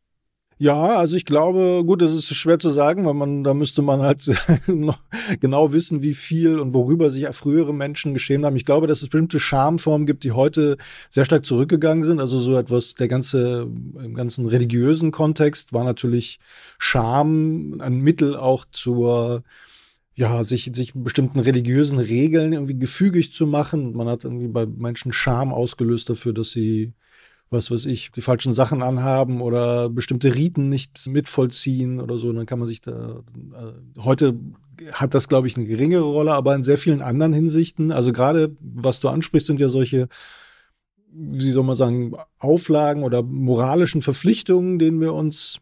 Ja, 0.61 0.97
also 0.97 1.15
ich 1.15 1.23
glaube, 1.23 1.83
gut, 1.85 2.01
das 2.01 2.11
ist 2.11 2.35
schwer 2.35 2.59
zu 2.59 2.69
sagen, 2.69 3.05
weil 3.05 3.13
man, 3.13 3.45
da 3.45 3.53
müsste 3.53 3.81
man 3.81 4.01
halt 4.01 4.29
noch 4.67 4.99
genau 5.39 5.71
wissen, 5.71 6.01
wie 6.01 6.13
viel 6.13 6.59
und 6.59 6.73
worüber 6.73 7.11
sich 7.11 7.25
frühere 7.31 7.73
Menschen 7.73 8.13
geschämt 8.13 8.43
haben. 8.43 8.57
Ich 8.57 8.65
glaube, 8.65 8.85
dass 8.85 9.01
es 9.01 9.07
bestimmte 9.07 9.39
Schamformen 9.39 10.05
gibt, 10.05 10.25
die 10.25 10.33
heute 10.33 10.75
sehr 11.09 11.23
stark 11.23 11.45
zurückgegangen 11.45 12.03
sind. 12.03 12.19
Also 12.19 12.41
so 12.41 12.57
etwas, 12.57 12.93
der 12.95 13.07
ganze, 13.07 13.69
im 14.03 14.15
ganzen 14.15 14.47
religiösen 14.47 15.11
Kontext 15.11 15.71
war 15.71 15.85
natürlich 15.85 16.39
Scham 16.77 17.79
ein 17.79 18.01
Mittel 18.01 18.35
auch 18.35 18.65
zur, 18.69 19.43
ja, 20.13 20.43
sich, 20.43 20.71
sich 20.73 20.91
bestimmten 20.93 21.39
religiösen 21.39 21.99
Regeln 21.99 22.51
irgendwie 22.51 22.77
gefügig 22.77 23.31
zu 23.31 23.47
machen. 23.47 23.93
Man 23.93 24.09
hat 24.09 24.25
irgendwie 24.25 24.49
bei 24.49 24.65
Menschen 24.65 25.13
Scham 25.13 25.53
ausgelöst 25.53 26.09
dafür, 26.09 26.33
dass 26.33 26.51
sie 26.51 26.91
was 27.51 27.71
weiß 27.71 27.85
ich, 27.85 28.11
die 28.11 28.21
falschen 28.21 28.53
Sachen 28.53 28.83
anhaben 28.83 29.41
oder 29.41 29.89
bestimmte 29.89 30.35
Riten 30.35 30.69
nicht 30.69 31.07
mitvollziehen 31.07 31.99
oder 31.99 32.17
so, 32.17 32.31
dann 32.31 32.45
kann 32.45 32.59
man 32.59 32.67
sich 32.67 32.81
da, 32.81 33.23
äh, 33.53 34.01
heute 34.01 34.39
hat 34.93 35.13
das, 35.13 35.27
glaube 35.27 35.47
ich, 35.47 35.57
eine 35.57 35.65
geringere 35.65 36.03
Rolle, 36.03 36.33
aber 36.33 36.55
in 36.55 36.63
sehr 36.63 36.77
vielen 36.77 37.01
anderen 37.01 37.33
Hinsichten, 37.33 37.91
also 37.91 38.11
gerade 38.13 38.55
was 38.59 38.99
du 38.99 39.09
ansprichst, 39.09 39.47
sind 39.47 39.59
ja 39.59 39.69
solche, 39.69 40.07
wie 41.11 41.51
soll 41.51 41.63
man 41.63 41.75
sagen, 41.75 42.13
Auflagen 42.37 43.03
oder 43.03 43.23
moralischen 43.23 44.01
Verpflichtungen, 44.01 44.79
denen 44.79 45.01
wir 45.01 45.13
uns 45.13 45.59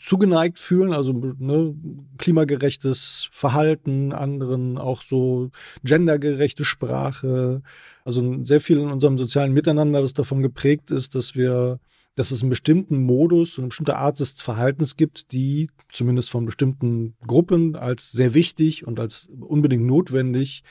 zugeneigt 0.00 0.58
fühlen, 0.58 0.92
also 0.92 1.12
ne, 1.12 1.74
klimagerechtes 2.18 3.28
Verhalten, 3.30 4.12
anderen 4.12 4.78
auch 4.78 5.02
so 5.02 5.50
gendergerechte 5.84 6.64
Sprache. 6.64 7.62
Also 8.04 8.42
sehr 8.44 8.60
viel 8.60 8.78
in 8.78 8.90
unserem 8.90 9.18
sozialen 9.18 9.52
Miteinander, 9.52 10.00
das 10.00 10.14
davon 10.14 10.42
geprägt 10.42 10.90
ist, 10.90 11.14
dass 11.14 11.36
wir, 11.36 11.78
dass 12.14 12.30
es 12.30 12.42
einen 12.42 12.50
bestimmten 12.50 13.02
Modus 13.02 13.58
und 13.58 13.64
eine 13.64 13.68
bestimmte 13.68 13.96
Art 13.96 14.18
des 14.18 14.40
Verhaltens 14.40 14.96
gibt, 14.96 15.32
die 15.32 15.70
zumindest 15.92 16.30
von 16.30 16.46
bestimmten 16.46 17.14
Gruppen 17.26 17.76
als 17.76 18.10
sehr 18.10 18.34
wichtig 18.34 18.86
und 18.86 18.98
als 18.98 19.28
unbedingt 19.40 19.84
notwendig 19.84 20.62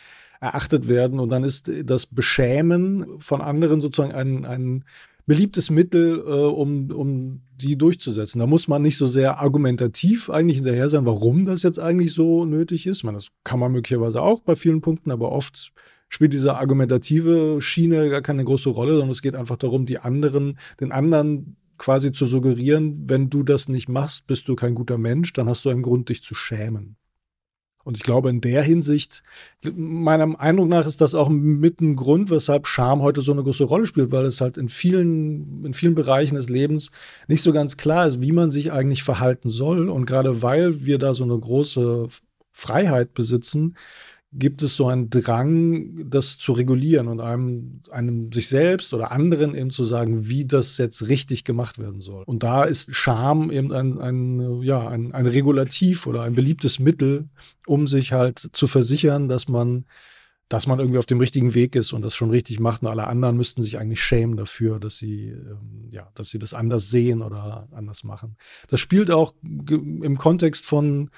erachtet 0.42 0.88
werden. 0.88 1.20
Und 1.20 1.30
dann 1.30 1.44
ist 1.44 1.70
das 1.84 2.06
Beschämen 2.06 3.20
von 3.20 3.42
anderen 3.42 3.82
sozusagen 3.82 4.14
ein, 4.14 4.46
ein 4.46 4.86
beliebtes 5.30 5.70
Mittel, 5.70 6.24
äh, 6.26 6.32
um, 6.32 6.90
um 6.90 7.42
die 7.56 7.78
durchzusetzen. 7.78 8.40
Da 8.40 8.48
muss 8.48 8.68
man 8.68 8.82
nicht 8.82 8.98
so 8.98 9.08
sehr 9.08 9.40
argumentativ 9.40 10.32
eigentlich 10.32 10.58
hinterher 10.58 10.90
sein, 10.90 11.06
warum 11.06 11.46
das 11.46 11.62
jetzt 11.62 11.78
eigentlich 11.78 12.14
so 12.14 12.46
nötig 12.46 12.88
ist. 12.88 13.04
Meine, 13.04 13.20
das 13.20 13.28
kann 13.44 13.60
man 13.60 13.72
möglicherweise 13.72 14.24
auch 14.24 14.42
bei 14.42 14.56
vielen 14.56 14.82
Punkten, 14.82 15.12
aber 15.12 15.32
oft 15.32 15.72
spielt 16.10 16.34
diese 16.34 16.56
argumentative 16.56 17.62
Schiene 17.62 18.10
gar 18.10 18.24
keine 18.24 18.44
große 18.44 18.70
Rolle, 18.70 18.94
sondern 18.94 19.12
es 19.12 19.22
geht 19.22 19.36
einfach 19.36 19.58
darum, 19.58 19.86
die 19.86 20.00
anderen, 20.00 20.58
den 20.82 20.92
anderen 20.92 21.58
quasi 21.78 22.12
zu 22.12 22.26
suggerieren, 22.26 23.04
wenn 23.08 23.30
du 23.30 23.44
das 23.44 23.70
nicht 23.70 23.88
machst, 23.88 24.26
bist 24.26 24.48
du 24.48 24.56
kein 24.56 24.74
guter 24.74 24.98
Mensch, 24.98 25.32
dann 25.34 25.48
hast 25.48 25.64
du 25.64 25.70
einen 25.70 25.84
Grund, 25.84 26.10
dich 26.10 26.24
zu 26.24 26.34
schämen. 26.34 26.98
Und 27.89 27.98
ich 27.98 28.03
glaube, 28.03 28.29
in 28.29 28.39
der 28.39 28.62
Hinsicht, 28.62 29.24
meinem 29.75 30.36
Eindruck 30.36 30.69
nach 30.69 30.86
ist 30.86 31.01
das 31.01 31.15
auch 31.15 31.27
mit 31.27 31.81
ein 31.81 31.96
Grund, 31.96 32.29
weshalb 32.29 32.67
Scham 32.67 33.01
heute 33.01 33.22
so 33.22 33.31
eine 33.31 33.41
große 33.41 33.63
Rolle 33.63 33.88
spielt, 33.88 34.12
weil 34.12 34.25
es 34.25 34.41
halt 34.41 34.60
in 34.60 34.69
vielen, 34.69 35.65
in 35.65 35.74
vielen 35.74 35.96
Bereichen 35.96 36.36
des 36.36 36.50
Lebens 36.50 36.91
nicht 37.27 37.41
so 37.41 37.51
ganz 37.51 37.77
klar 37.77 38.05
ist, 38.05 38.22
wie 38.22 38.31
man 38.31 38.51
sich 38.51 38.72
eigentlich 38.72 39.01
verhalten 39.01 39.50
soll. 39.50 39.89
Und 39.89 40.05
gerade 40.05 40.43
weil 40.43 40.86
wir 40.86 41.00
da 41.00 41.15
so 41.15 41.24
eine 41.24 41.39
große 41.39 42.10
Freiheit 42.51 43.15
besitzen, 43.15 43.75
gibt 44.32 44.62
es 44.62 44.76
so 44.76 44.88
einen 44.88 45.10
Drang, 45.10 46.08
das 46.10 46.38
zu 46.38 46.54
regulieren 46.54 47.08
und 47.08 47.20
einem, 47.20 47.82
einem 47.90 48.32
sich 48.32 48.48
selbst 48.48 48.94
oder 48.94 49.12
anderen 49.12 49.56
eben 49.56 49.72
zu 49.72 49.84
sagen, 49.84 50.28
wie 50.28 50.46
das 50.46 50.78
jetzt 50.78 51.08
richtig 51.08 51.44
gemacht 51.46 51.80
werden 51.80 52.00
soll. 52.00 52.24
Und 52.26 52.44
da 52.44 52.63
ist 52.63 52.94
Scham 52.94 53.50
eben 53.50 53.72
ein, 53.74 53.98
ein, 54.00 54.62
ja, 54.62 54.88
ein, 54.88 55.13
ein 55.13 55.26
Regulativ 55.26 56.06
oder 56.06 56.22
ein 56.22 56.36
beliebtes 56.36 56.78
Mittel, 56.78 57.28
um 57.65 57.88
sich 57.88 58.13
halt 58.13 58.39
zu 58.39 58.68
versichern, 58.68 59.28
dass 59.28 59.48
man 59.48 59.86
dass 60.52 60.65
man 60.65 60.80
irgendwie 60.80 60.98
auf 60.98 61.06
dem 61.06 61.20
richtigen 61.20 61.54
Weg 61.54 61.76
ist 61.76 61.94
und 61.94 62.02
das 62.02 62.15
schon 62.15 62.32
richtig 62.32 62.60
macht 62.60 62.82
und 62.82 62.88
alle 62.88 63.06
anderen 63.06 63.38
müssten 63.38 63.62
sich 63.62 63.78
eigentlich 63.78 64.02
schämen 64.02 64.36
dafür, 64.36 64.80
dass 64.80 64.98
sie 64.98 65.28
ähm, 65.28 65.88
ja, 65.92 66.10
dass 66.15 66.30
sie 66.30 66.39
das 66.39 66.56
anders 66.56 66.89
sehen 66.89 67.22
oder 67.22 67.68
anders 67.72 68.04
machen. 68.04 68.36
Das 68.68 68.80
spielt 68.80 69.12
auch 69.12 69.36
im 69.44 70.18
Kontext 70.18 70.65
von 70.65 71.12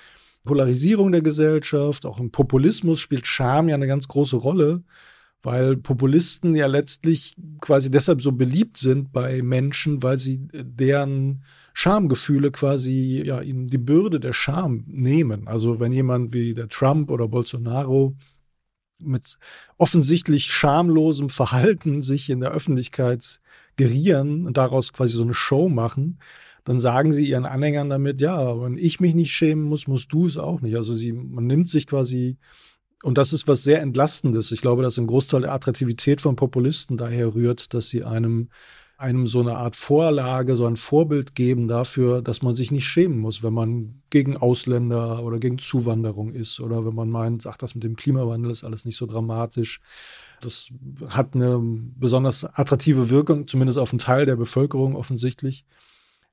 Polarisierung 0.43 1.11
der 1.11 1.21
Gesellschaft, 1.21 2.05
auch 2.05 2.19
im 2.19 2.31
Populismus 2.31 2.99
spielt 2.99 3.27
Scham 3.27 3.69
ja 3.69 3.75
eine 3.75 3.87
ganz 3.87 4.07
große 4.07 4.37
Rolle, 4.37 4.83
weil 5.43 5.77
Populisten 5.77 6.55
ja 6.55 6.67
letztlich 6.67 7.35
quasi 7.61 7.89
deshalb 7.89 8.21
so 8.21 8.31
beliebt 8.31 8.77
sind 8.77 9.11
bei 9.11 9.41
Menschen, 9.41 10.03
weil 10.03 10.19
sie 10.19 10.47
deren 10.53 11.43
Schamgefühle 11.73 12.51
quasi 12.51 13.23
ja 13.25 13.41
ihnen 13.41 13.67
die 13.67 13.77
Bürde 13.77 14.19
der 14.19 14.33
Scham 14.33 14.83
nehmen. 14.87 15.47
Also 15.47 15.79
wenn 15.79 15.93
jemand 15.93 16.33
wie 16.33 16.53
der 16.53 16.69
Trump 16.69 17.09
oder 17.09 17.27
Bolsonaro 17.27 18.15
mit 18.99 19.39
offensichtlich 19.77 20.45
schamlosem 20.51 21.29
Verhalten 21.29 22.01
sich 22.01 22.29
in 22.29 22.39
der 22.39 22.51
Öffentlichkeit 22.51 23.41
gerieren 23.75 24.45
und 24.45 24.57
daraus 24.57 24.93
quasi 24.93 25.15
so 25.15 25.23
eine 25.23 25.33
Show 25.33 25.69
machen, 25.69 26.19
dann 26.63 26.79
sagen 26.79 27.11
sie 27.11 27.27
ihren 27.27 27.45
Anhängern 27.45 27.89
damit, 27.89 28.21
ja, 28.21 28.61
wenn 28.61 28.77
ich 28.77 28.99
mich 28.99 29.15
nicht 29.15 29.31
schämen 29.31 29.65
muss, 29.65 29.87
musst 29.87 30.13
du 30.13 30.27
es 30.27 30.37
auch 30.37 30.61
nicht. 30.61 30.75
Also 30.75 30.95
sie, 30.95 31.11
man 31.11 31.47
nimmt 31.47 31.69
sich 31.69 31.87
quasi, 31.87 32.37
und 33.03 33.17
das 33.17 33.33
ist 33.33 33.47
was 33.47 33.63
sehr 33.63 33.81
Entlastendes. 33.81 34.51
Ich 34.51 34.61
glaube, 34.61 34.83
dass 34.83 34.97
ein 34.97 35.07
Großteil 35.07 35.41
der 35.41 35.53
Attraktivität 35.53 36.21
von 36.21 36.35
Populisten 36.35 36.97
daher 36.97 37.33
rührt, 37.33 37.73
dass 37.73 37.89
sie 37.89 38.03
einem 38.03 38.49
einem 39.01 39.25
so 39.25 39.39
eine 39.39 39.57
Art 39.57 39.75
Vorlage, 39.75 40.55
so 40.55 40.67
ein 40.67 40.77
Vorbild 40.77 41.33
geben 41.33 41.67
dafür, 41.67 42.21
dass 42.21 42.43
man 42.43 42.55
sich 42.55 42.71
nicht 42.71 42.85
schämen 42.85 43.17
muss, 43.17 43.41
wenn 43.41 43.53
man 43.53 44.01
gegen 44.11 44.37
Ausländer 44.37 45.23
oder 45.23 45.39
gegen 45.39 45.57
Zuwanderung 45.57 46.31
ist 46.31 46.59
oder 46.59 46.85
wenn 46.85 46.93
man 46.93 47.09
meint, 47.09 47.47
ach, 47.47 47.57
das 47.57 47.73
mit 47.73 47.83
dem 47.83 47.95
Klimawandel 47.95 48.51
ist 48.51 48.63
alles 48.63 48.85
nicht 48.85 48.97
so 48.97 49.07
dramatisch. 49.07 49.81
Das 50.39 50.71
hat 51.07 51.33
eine 51.33 51.59
besonders 51.61 52.45
attraktive 52.45 53.09
Wirkung, 53.09 53.47
zumindest 53.47 53.79
auf 53.79 53.91
einen 53.91 53.99
Teil 53.99 54.27
der 54.27 54.35
Bevölkerung 54.35 54.95
offensichtlich 54.95 55.65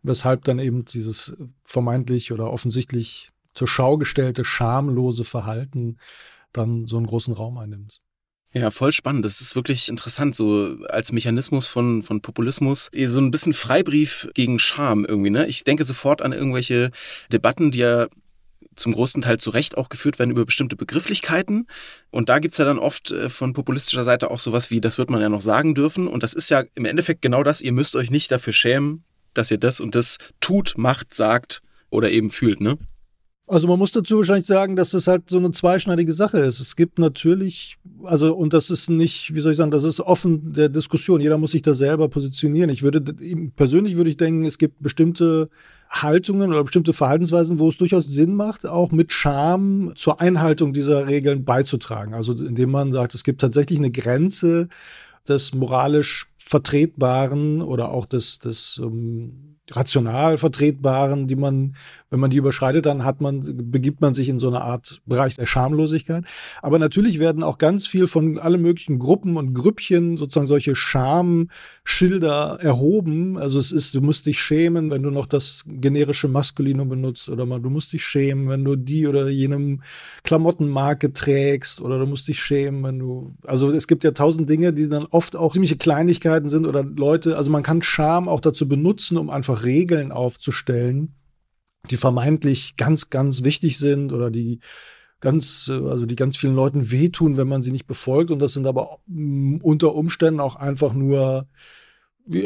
weshalb 0.02 0.44
dann 0.44 0.58
eben 0.58 0.84
dieses 0.84 1.34
vermeintlich 1.64 2.32
oder 2.32 2.52
offensichtlich 2.52 3.30
zur 3.54 3.68
Schau 3.68 3.98
gestellte 3.98 4.44
schamlose 4.44 5.24
Verhalten 5.24 5.98
dann 6.52 6.86
so 6.86 6.96
einen 6.96 7.06
großen 7.06 7.34
Raum 7.34 7.58
einnimmt. 7.58 8.00
Ja, 8.54 8.70
voll 8.70 8.92
spannend. 8.92 9.24
Das 9.24 9.42
ist 9.42 9.56
wirklich 9.56 9.90
interessant, 9.90 10.34
so 10.34 10.78
als 10.88 11.12
Mechanismus 11.12 11.66
von, 11.66 12.02
von 12.02 12.22
Populismus. 12.22 12.88
So 13.06 13.20
ein 13.20 13.30
bisschen 13.30 13.52
Freibrief 13.52 14.28
gegen 14.32 14.58
Scham 14.58 15.04
irgendwie, 15.04 15.30
ne? 15.30 15.46
Ich 15.46 15.64
denke 15.64 15.84
sofort 15.84 16.22
an 16.22 16.32
irgendwelche 16.32 16.90
Debatten, 17.30 17.70
die 17.70 17.80
ja 17.80 18.08
zum 18.74 18.92
großen 18.92 19.20
Teil 19.22 19.38
zu 19.38 19.50
Recht 19.50 19.76
auch 19.76 19.90
geführt 19.90 20.18
werden 20.18 20.30
über 20.30 20.46
bestimmte 20.46 20.76
Begrifflichkeiten. 20.76 21.66
Und 22.10 22.28
da 22.28 22.38
gibt's 22.38 22.58
ja 22.58 22.64
dann 22.64 22.78
oft 22.78 23.10
äh, 23.10 23.28
von 23.28 23.52
populistischer 23.52 24.04
Seite 24.04 24.30
auch 24.30 24.38
sowas 24.38 24.70
wie, 24.70 24.80
das 24.80 24.96
wird 24.96 25.10
man 25.10 25.20
ja 25.20 25.28
noch 25.28 25.42
sagen 25.42 25.74
dürfen. 25.74 26.08
Und 26.08 26.22
das 26.22 26.32
ist 26.32 26.48
ja 26.48 26.62
im 26.74 26.84
Endeffekt 26.84 27.20
genau 27.20 27.42
das, 27.42 27.60
ihr 27.60 27.72
müsst 27.72 27.96
euch 27.96 28.10
nicht 28.10 28.30
dafür 28.30 28.52
schämen, 28.52 29.04
dass 29.34 29.50
ihr 29.50 29.58
das 29.58 29.80
und 29.80 29.94
das 29.94 30.18
tut, 30.40 30.74
macht, 30.76 31.14
sagt 31.14 31.62
oder 31.90 32.10
eben 32.10 32.30
fühlt, 32.30 32.60
ne? 32.60 32.78
Also 33.50 33.66
man 33.66 33.78
muss 33.78 33.92
dazu 33.92 34.18
wahrscheinlich 34.18 34.46
sagen, 34.46 34.76
dass 34.76 34.90
das 34.90 35.06
halt 35.06 35.30
so 35.30 35.38
eine 35.38 35.52
zweischneidige 35.52 36.12
Sache 36.12 36.36
ist. 36.36 36.60
Es 36.60 36.76
gibt 36.76 36.98
natürlich, 36.98 37.78
also 38.04 38.36
und 38.36 38.52
das 38.52 38.68
ist 38.68 38.90
nicht, 38.90 39.34
wie 39.34 39.40
soll 39.40 39.52
ich 39.52 39.56
sagen, 39.56 39.70
das 39.70 39.84
ist 39.84 40.00
offen 40.00 40.52
der 40.52 40.68
Diskussion. 40.68 41.22
Jeder 41.22 41.38
muss 41.38 41.52
sich 41.52 41.62
da 41.62 41.72
selber 41.72 42.10
positionieren. 42.10 42.68
Ich 42.68 42.82
würde 42.82 43.00
persönlich 43.56 43.96
würde 43.96 44.10
ich 44.10 44.18
denken, 44.18 44.44
es 44.44 44.58
gibt 44.58 44.82
bestimmte 44.82 45.48
Haltungen 45.88 46.50
oder 46.50 46.62
bestimmte 46.62 46.92
Verhaltensweisen, 46.92 47.58
wo 47.58 47.70
es 47.70 47.78
durchaus 47.78 48.06
Sinn 48.06 48.34
macht, 48.34 48.66
auch 48.66 48.92
mit 48.92 49.12
Scham 49.12 49.94
zur 49.96 50.20
Einhaltung 50.20 50.74
dieser 50.74 51.06
Regeln 51.08 51.44
beizutragen. 51.44 52.12
Also 52.12 52.34
indem 52.34 52.70
man 52.70 52.92
sagt, 52.92 53.14
es 53.14 53.24
gibt 53.24 53.40
tatsächlich 53.40 53.78
eine 53.78 53.90
Grenze 53.90 54.68
des 55.26 55.54
moralisch 55.54 56.26
Vertretbaren 56.48 57.62
oder 57.62 57.90
auch 57.92 58.06
des, 58.06 58.38
des, 58.38 58.80
ähm, 58.82 59.47
rational 59.70 60.38
vertretbaren, 60.38 61.26
die 61.26 61.36
man, 61.36 61.74
wenn 62.10 62.20
man 62.20 62.30
die 62.30 62.36
überschreitet, 62.36 62.86
dann 62.86 63.04
hat 63.04 63.20
man, 63.20 63.70
begibt 63.70 64.00
man 64.00 64.14
sich 64.14 64.28
in 64.28 64.38
so 64.38 64.48
eine 64.48 64.62
Art 64.62 65.00
Bereich 65.06 65.36
der 65.36 65.46
Schamlosigkeit. 65.46 66.24
Aber 66.62 66.78
natürlich 66.78 67.18
werden 67.18 67.42
auch 67.42 67.58
ganz 67.58 67.86
viel 67.86 68.06
von 68.06 68.38
allen 68.38 68.62
möglichen 68.62 68.98
Gruppen 68.98 69.36
und 69.36 69.54
Grüppchen 69.54 70.16
sozusagen 70.16 70.46
solche 70.46 70.74
Schamschilder 70.74 72.58
erhoben. 72.60 73.38
Also 73.38 73.58
es 73.58 73.72
ist, 73.72 73.94
du 73.94 74.00
musst 74.00 74.26
dich 74.26 74.40
schämen, 74.40 74.90
wenn 74.90 75.02
du 75.02 75.10
noch 75.10 75.26
das 75.26 75.64
generische 75.66 76.28
Maskulinum 76.28 76.88
benutzt 76.88 77.28
oder 77.28 77.46
mal, 77.46 77.60
du 77.60 77.70
musst 77.70 77.92
dich 77.92 78.04
schämen, 78.04 78.48
wenn 78.48 78.64
du 78.64 78.76
die 78.76 79.06
oder 79.06 79.28
jenem 79.28 79.82
Klamottenmarke 80.24 81.12
trägst 81.12 81.80
oder 81.80 81.98
du 81.98 82.06
musst 82.06 82.28
dich 82.28 82.40
schämen, 82.40 82.82
wenn 82.84 82.98
du, 82.98 83.34
also 83.46 83.70
es 83.70 83.86
gibt 83.86 84.04
ja 84.04 84.12
tausend 84.12 84.48
Dinge, 84.48 84.72
die 84.72 84.88
dann 84.88 85.06
oft 85.10 85.36
auch 85.36 85.52
ziemliche 85.52 85.76
Kleinigkeiten 85.76 86.48
sind 86.48 86.66
oder 86.66 86.82
Leute, 86.82 87.36
also 87.36 87.50
man 87.50 87.62
kann 87.62 87.82
Scham 87.82 88.28
auch 88.28 88.40
dazu 88.40 88.68
benutzen, 88.68 89.16
um 89.16 89.30
einfach 89.30 89.57
Regeln 89.64 90.12
aufzustellen, 90.12 91.14
die 91.90 91.96
vermeintlich 91.96 92.76
ganz, 92.76 93.10
ganz 93.10 93.44
wichtig 93.44 93.78
sind 93.78 94.12
oder 94.12 94.30
die 94.30 94.60
ganz, 95.20 95.70
also 95.70 96.06
die 96.06 96.16
ganz 96.16 96.36
vielen 96.36 96.54
Leuten 96.54 96.90
wehtun, 96.90 97.36
wenn 97.36 97.48
man 97.48 97.62
sie 97.62 97.72
nicht 97.72 97.86
befolgt. 97.86 98.30
Und 98.30 98.38
das 98.38 98.52
sind 98.52 98.66
aber 98.66 98.98
mm, 99.06 99.56
unter 99.62 99.94
Umständen 99.94 100.40
auch 100.40 100.56
einfach 100.56 100.92
nur, 100.92 101.46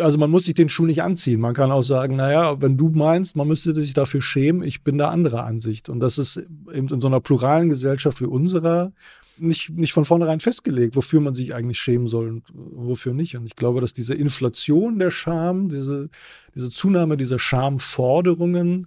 also 0.01 0.17
man 0.19 0.31
muss 0.31 0.45
sich 0.45 0.55
den 0.55 0.69
Schuh 0.69 0.87
nicht 0.87 1.03
anziehen. 1.03 1.41
Man 1.41 1.55
kann 1.55 1.73
auch 1.73 1.83
sagen, 1.83 2.17
naja, 2.17 2.61
wenn 2.61 2.77
du 2.77 2.89
meinst, 2.89 3.37
man 3.37 3.49
müsste 3.49 3.75
sich 3.75 3.95
dafür 3.95 4.23
schämen, 4.23 4.63
ich 4.63 4.83
bin 4.83 4.97
da 4.97 5.11
anderer 5.11 5.45
Ansicht. 5.45 5.89
Und 5.89 6.01
das 6.01 6.19
ist 6.19 6.37
eben 6.37 6.89
in 6.89 7.01
so 7.01 7.09
einer 7.09 7.21
pluralen 7.21 7.69
Gesellschaft 7.69 8.21
wie 8.21 8.27
unserer 8.27 8.93
nicht, 9.39 9.71
nicht 9.71 9.93
von 9.93 10.05
vornherein 10.05 10.41
festgelegt, 10.41 10.97
wofür 10.97 11.21
man 11.21 11.35
sich 11.35 11.55
eigentlich 11.55 11.79
schämen 11.79 12.07
soll 12.07 12.29
und 12.29 12.45
wofür 12.53 13.15
nicht. 13.15 13.37
Und 13.37 13.47
ich 13.47 13.57
glaube, 13.57 13.81
dass 13.81 13.93
diese 13.93 14.15
Inflation 14.15 14.99
der 14.99 15.11
Scham, 15.11 15.69
diese, 15.69 16.09
diese 16.55 16.71
Zunahme 16.71 17.17
dieser 17.17 17.39
Schamforderungen, 17.39 18.87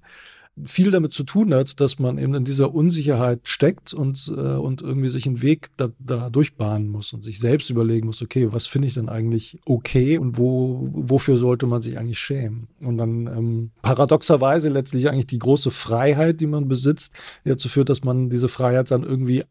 viel 0.64 0.92
damit 0.92 1.12
zu 1.12 1.24
tun 1.24 1.54
hat, 1.54 1.82
dass 1.82 2.00
man 2.00 2.18
eben 2.18 2.34
in 2.34 2.46
dieser 2.46 2.74
Unsicherheit 2.74 3.42
steckt 3.44 3.94
und, 3.94 4.32
äh, 4.36 4.40
und 4.40 4.82
irgendwie 4.82 5.10
sich 5.10 5.26
einen 5.26 5.42
Weg 5.42 5.70
da, 5.76 5.90
da 6.00 6.30
durchbahnen 6.30 6.88
muss 6.88 7.12
und 7.12 7.24
sich 7.24 7.40
selbst 7.40 7.70
überlegen 7.70 8.08
muss, 8.08 8.22
okay, 8.22 8.48
was 8.54 8.66
finde 8.66 8.88
ich 8.88 8.94
denn 8.94 9.10
eigentlich 9.10 9.60
okay 9.66 10.18
und 10.18 10.38
wo, 10.38 10.88
wofür 10.94 11.38
sollte 11.38 11.68
man 11.68 11.82
sich 11.82 11.98
eigentlich 11.98 12.20
schämen? 12.20 12.68
Und 12.80 12.98
dann 12.98 13.28
ähm, 13.28 13.72
paradoxerweise 13.82 14.70
letztlich 14.70 15.10
eigentlich 15.10 15.28
die 15.28 15.40
große 15.40 15.72
Freiheit, 15.72 16.40
die 16.40 16.48
man 16.48 16.70
besitzt, 16.70 17.14
dazu 17.44 17.68
führt, 17.68 17.90
dass 17.90 18.06
man 18.06 18.30
diese 18.30 18.48
Freiheit 18.48 18.92
dann 18.92 19.04
irgendwie 19.04 19.44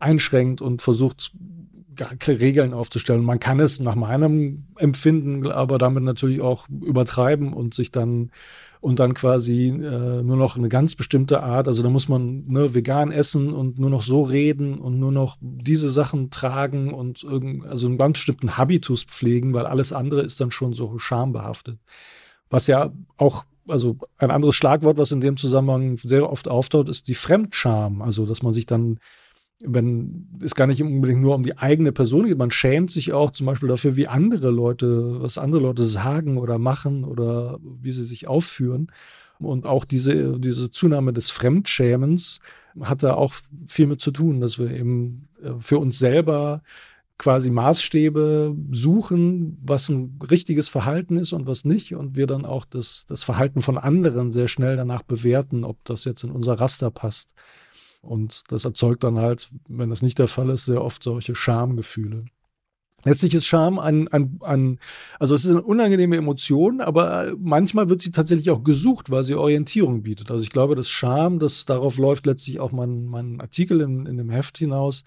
einschränkt 0.00 0.60
und 0.60 0.82
versucht, 0.82 1.32
Regeln 2.26 2.72
aufzustellen. 2.72 3.22
Man 3.22 3.40
kann 3.40 3.60
es 3.60 3.80
nach 3.80 3.94
meinem 3.94 4.64
Empfinden 4.76 5.46
aber 5.46 5.78
damit 5.78 6.02
natürlich 6.02 6.40
auch 6.40 6.68
übertreiben 6.68 7.52
und 7.52 7.74
sich 7.74 7.90
dann 7.90 8.30
und 8.80 8.98
dann 8.98 9.12
quasi 9.12 9.68
äh, 9.68 10.22
nur 10.22 10.36
noch 10.36 10.56
eine 10.56 10.70
ganz 10.70 10.94
bestimmte 10.94 11.42
Art, 11.42 11.68
also 11.68 11.82
da 11.82 11.90
muss 11.90 12.08
man 12.08 12.46
ne, 12.46 12.74
vegan 12.74 13.12
essen 13.12 13.52
und 13.52 13.78
nur 13.78 13.90
noch 13.90 14.00
so 14.00 14.22
reden 14.22 14.78
und 14.78 14.98
nur 14.98 15.12
noch 15.12 15.36
diese 15.40 15.90
Sachen 15.90 16.30
tragen 16.30 16.94
und 16.94 17.22
irgend, 17.22 17.66
also 17.66 17.86
einen 17.88 17.98
ganz 17.98 18.14
bestimmten 18.14 18.56
Habitus 18.56 19.04
pflegen, 19.04 19.52
weil 19.52 19.66
alles 19.66 19.92
andere 19.92 20.22
ist 20.22 20.40
dann 20.40 20.50
schon 20.50 20.72
so 20.72 20.98
schambehaftet. 20.98 21.78
Was 22.48 22.68
ja 22.68 22.90
auch 23.18 23.44
also 23.68 23.98
ein 24.16 24.30
anderes 24.30 24.56
Schlagwort, 24.56 24.96
was 24.96 25.12
in 25.12 25.20
dem 25.20 25.36
Zusammenhang 25.36 25.98
sehr 25.98 26.28
oft 26.28 26.48
auftaucht, 26.48 26.88
ist 26.88 27.06
die 27.06 27.14
Fremdscham. 27.14 28.02
Also, 28.02 28.26
dass 28.26 28.42
man 28.42 28.52
sich 28.52 28.66
dann 28.66 28.98
wenn 29.62 30.26
es 30.42 30.54
gar 30.54 30.66
nicht 30.66 30.82
unbedingt 30.82 31.20
nur 31.20 31.34
um 31.34 31.42
die 31.42 31.58
eigene 31.58 31.92
Person 31.92 32.26
geht, 32.26 32.38
man 32.38 32.50
schämt 32.50 32.90
sich 32.90 33.12
auch 33.12 33.30
zum 33.30 33.46
Beispiel 33.46 33.68
dafür, 33.68 33.96
wie 33.96 34.08
andere 34.08 34.50
Leute, 34.50 35.20
was 35.20 35.38
andere 35.38 35.60
Leute 35.60 35.84
sagen 35.84 36.38
oder 36.38 36.58
machen 36.58 37.04
oder 37.04 37.58
wie 37.62 37.92
sie 37.92 38.04
sich 38.04 38.26
aufführen. 38.26 38.90
Und 39.38 39.66
auch 39.66 39.84
diese, 39.84 40.38
diese 40.38 40.70
Zunahme 40.70 41.12
des 41.12 41.30
Fremdschämens 41.30 42.40
hat 42.80 43.02
da 43.02 43.14
auch 43.14 43.34
viel 43.66 43.86
mit 43.86 44.00
zu 44.00 44.10
tun, 44.10 44.40
dass 44.40 44.58
wir 44.58 44.70
eben 44.70 45.28
äh, 45.42 45.52
für 45.60 45.78
uns 45.78 45.98
selber 45.98 46.62
quasi 47.18 47.50
Maßstäbe 47.50 48.56
suchen, 48.70 49.58
was 49.62 49.90
ein 49.90 50.18
richtiges 50.30 50.70
Verhalten 50.70 51.18
ist 51.18 51.34
und 51.34 51.46
was 51.46 51.66
nicht. 51.66 51.94
Und 51.94 52.16
wir 52.16 52.26
dann 52.26 52.46
auch 52.46 52.64
das, 52.64 53.04
das 53.06 53.24
Verhalten 53.24 53.60
von 53.60 53.76
anderen 53.76 54.32
sehr 54.32 54.48
schnell 54.48 54.76
danach 54.76 55.02
bewerten, 55.02 55.64
ob 55.64 55.84
das 55.84 56.06
jetzt 56.06 56.24
in 56.24 56.30
unser 56.30 56.54
Raster 56.54 56.90
passt. 56.90 57.34
Und 58.02 58.50
das 58.50 58.64
erzeugt 58.64 59.04
dann 59.04 59.18
halt, 59.18 59.50
wenn 59.68 59.90
das 59.90 60.02
nicht 60.02 60.18
der 60.18 60.28
Fall 60.28 60.50
ist, 60.50 60.64
sehr 60.64 60.82
oft 60.82 61.02
solche 61.02 61.34
Schamgefühle. 61.34 62.24
Letztlich 63.04 63.34
ist 63.34 63.46
Scham 63.46 63.78
ein, 63.78 64.08
ein, 64.08 64.38
ein, 64.42 64.78
also 65.18 65.34
es 65.34 65.44
ist 65.44 65.50
eine 65.50 65.62
unangenehme 65.62 66.16
Emotion, 66.16 66.80
aber 66.80 67.32
manchmal 67.38 67.88
wird 67.88 68.02
sie 68.02 68.10
tatsächlich 68.10 68.50
auch 68.50 68.62
gesucht, 68.62 69.10
weil 69.10 69.24
sie 69.24 69.34
Orientierung 69.34 70.02
bietet. 70.02 70.30
Also 70.30 70.42
ich 70.42 70.50
glaube, 70.50 70.74
dass 70.74 70.90
Scham, 70.90 71.38
das 71.38 71.64
darauf 71.64 71.96
läuft 71.96 72.26
letztlich 72.26 72.60
auch 72.60 72.72
mein, 72.72 73.06
mein 73.06 73.40
Artikel 73.40 73.80
in, 73.80 74.04
in 74.04 74.18
dem 74.18 74.28
Heft 74.28 74.58
hinaus, 74.58 75.04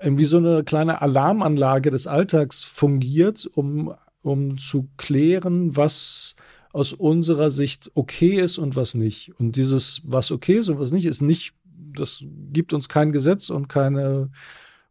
irgendwie 0.00 0.24
so 0.24 0.38
eine 0.38 0.64
kleine 0.64 1.02
Alarmanlage 1.02 1.90
des 1.90 2.06
Alltags 2.06 2.64
fungiert, 2.64 3.46
um, 3.54 3.94
um 4.22 4.56
zu 4.56 4.88
klären, 4.96 5.76
was 5.76 6.36
aus 6.72 6.94
unserer 6.94 7.50
Sicht 7.50 7.90
okay 7.94 8.40
ist 8.40 8.56
und 8.56 8.76
was 8.76 8.94
nicht. 8.94 9.32
Und 9.38 9.56
dieses, 9.56 10.00
was 10.04 10.30
okay 10.30 10.54
ist 10.54 10.68
und 10.68 10.78
was 10.78 10.92
nicht, 10.92 11.04
ist 11.04 11.20
nicht 11.20 11.52
das 11.94 12.24
gibt 12.52 12.72
uns 12.72 12.88
kein 12.88 13.12
Gesetz 13.12 13.50
und 13.50 13.68
keine, 13.68 14.30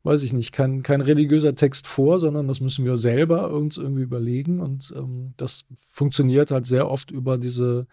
weiß 0.03 0.23
ich 0.23 0.33
nicht, 0.33 0.51
kein, 0.51 0.83
kein 0.83 1.01
religiöser 1.01 1.55
Text 1.55 1.87
vor, 1.87 2.19
sondern 2.19 2.47
das 2.47 2.61
müssen 2.61 2.85
wir 2.85 2.97
selber 2.97 3.51
uns 3.51 3.77
irgendwie 3.77 4.03
überlegen. 4.03 4.59
Und 4.59 4.93
ähm, 4.95 5.33
das 5.37 5.65
funktioniert 5.75 6.51
halt 6.51 6.65
sehr 6.65 6.89
oft 6.89 7.11
über 7.11 7.37
diese, 7.37 7.87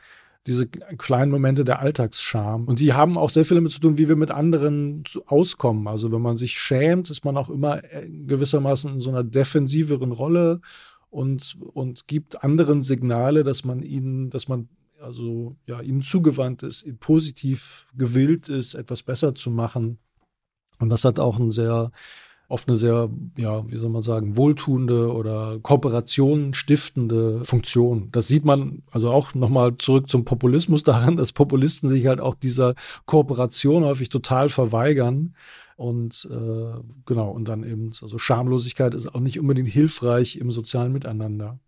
diese 0.47 0.67
kleinen 0.67 1.31
Momente 1.31 1.65
der 1.65 1.81
Alltagsscham. 1.81 2.67
Und 2.67 2.79
die 2.79 2.93
haben 2.93 3.19
auch 3.19 3.31
sehr 3.31 3.45
viel 3.45 3.57
damit 3.57 3.73
zu 3.73 3.81
tun, 3.81 3.99
wie 3.99 4.09
wir 4.09 4.17
mit 4.17 4.31
anderen 4.31 5.03
auskommen. 5.27 5.89
Also 5.89 6.13
wenn 6.13 6.23
man 6.23 6.37
sich 6.37 6.59
schämt, 6.59 7.11
ist 7.11 7.25
man 7.25 7.37
auch 7.37 7.51
immer 7.51 7.83
äh, 7.85 8.09
gewissermaßen 8.09 8.95
in 8.95 9.01
so 9.01 9.11
einer 9.11 9.25
defensiveren 9.25 10.13
Rolle 10.13 10.61
und, 11.11 11.57
und 11.73 12.07
gibt 12.07 12.45
anderen 12.45 12.83
Signale, 12.83 13.43
dass 13.43 13.65
man 13.65 13.83
ihnen, 13.83 14.31
dass 14.31 14.49
man 14.49 14.69
also 15.01 15.57
ja, 15.67 15.81
ihnen 15.81 16.03
zugewandt 16.03 16.63
ist, 16.63 17.01
positiv 17.01 17.87
gewillt 17.97 18.49
ist, 18.49 18.75
etwas 18.75 19.03
besser 19.03 19.35
zu 19.35 19.51
machen. 19.51 19.99
Und 20.79 20.91
das 20.91 21.05
hat 21.05 21.19
auch 21.19 21.39
ein 21.39 21.53
sehr, 21.53 21.91
oft 22.49 22.69
eine 22.69 22.77
sehr, 22.77 23.11
ja, 23.37 23.69
wie 23.69 23.77
soll 23.77 23.91
man 23.91 24.03
sagen, 24.03 24.37
wohltuende 24.37 25.13
oder 25.13 25.59
Kooperation 25.61 26.55
stiftende 26.55 27.45
Funktion. 27.45 28.11
Das 28.13 28.29
sieht 28.29 28.45
man 28.45 28.83
also 28.91 29.11
auch 29.11 29.35
nochmal 29.35 29.77
zurück 29.79 30.09
zum 30.09 30.25
Populismus 30.25 30.83
daran, 30.85 31.17
dass 31.17 31.33
Populisten 31.33 31.89
sich 31.89 32.07
halt 32.07 32.21
auch 32.21 32.35
dieser 32.35 32.75
Kooperation 33.07 33.85
häufig 33.85 34.09
total 34.09 34.49
verweigern. 34.49 35.35
Und 35.77 36.27
äh, 36.31 36.81
genau, 37.05 37.31
und 37.31 37.47
dann 37.47 37.63
eben, 37.63 37.93
also 38.01 38.17
Schamlosigkeit 38.17 38.95
ist 38.95 39.15
auch 39.15 39.21
nicht 39.21 39.39
unbedingt 39.39 39.69
hilfreich 39.69 40.37
im 40.37 40.51
sozialen 40.51 40.93
Miteinander. 40.93 41.59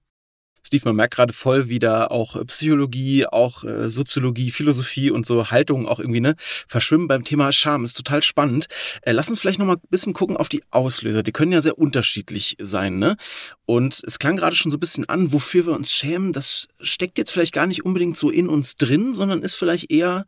Steve, 0.69 0.83
man 0.85 0.97
merkt 0.97 1.15
gerade 1.15 1.33
voll, 1.33 1.69
wie 1.69 1.79
da 1.79 2.07
auch 2.07 2.45
Psychologie, 2.47 3.27
auch 3.27 3.65
äh, 3.65 3.89
Soziologie, 3.89 4.51
Philosophie 4.51 5.11
und 5.11 5.25
so 5.25 5.51
Haltungen 5.51 5.87
auch 5.87 5.99
irgendwie 5.99 6.21
ne, 6.21 6.37
verschwimmen 6.39 7.09
beim 7.09 7.25
Thema 7.25 7.53
Scham. 7.53 7.85
Ist 7.85 7.95
total 7.95 8.23
spannend. 8.23 8.67
Äh, 9.01 9.13
lass 9.13 9.31
uns 9.31 9.41
vielleicht 9.41 9.59
noch 9.59 9.67
mal 9.67 9.77
ein 9.77 9.89
bisschen 9.89 10.13
gucken 10.13 10.37
auf 10.37 10.51
die 10.51 10.63
Auslöser. 10.71 11.23
Die 11.23 11.33
können 11.33 11.53
ja 11.53 11.63
sehr 11.63 11.79
unterschiedlich 11.79 12.57
sein. 12.61 12.99
Ne? 12.99 13.17
Und 13.65 14.03
es 14.07 14.19
klang 14.19 14.37
gerade 14.37 14.55
schon 14.55 14.71
so 14.71 14.77
ein 14.77 14.81
bisschen 14.81 15.09
an, 15.09 15.33
wofür 15.33 15.67
wir 15.67 15.75
uns 15.75 15.91
schämen. 15.91 16.35
Das 16.35 16.69
steckt 16.81 17.17
jetzt 17.17 17.31
vielleicht 17.31 17.55
gar 17.55 17.67
nicht 17.67 17.87
unbedingt 17.87 18.19
so 18.19 18.29
in 18.29 18.49
uns 18.49 18.77
drin, 18.77 19.15
sondern 19.15 19.43
ist 19.43 19.55
vielleicht 19.55 19.91
eher 19.91 20.27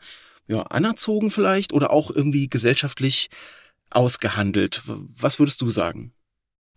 ja, 0.48 0.62
anerzogen 0.62 1.30
vielleicht 1.30 1.74
oder 1.74 1.90
auch 1.90 2.10
irgendwie 2.10 2.48
gesellschaftlich 2.48 3.28
ausgehandelt. 3.90 4.82
Was 4.86 5.38
würdest 5.38 5.60
du 5.60 5.68
sagen? 5.68 6.14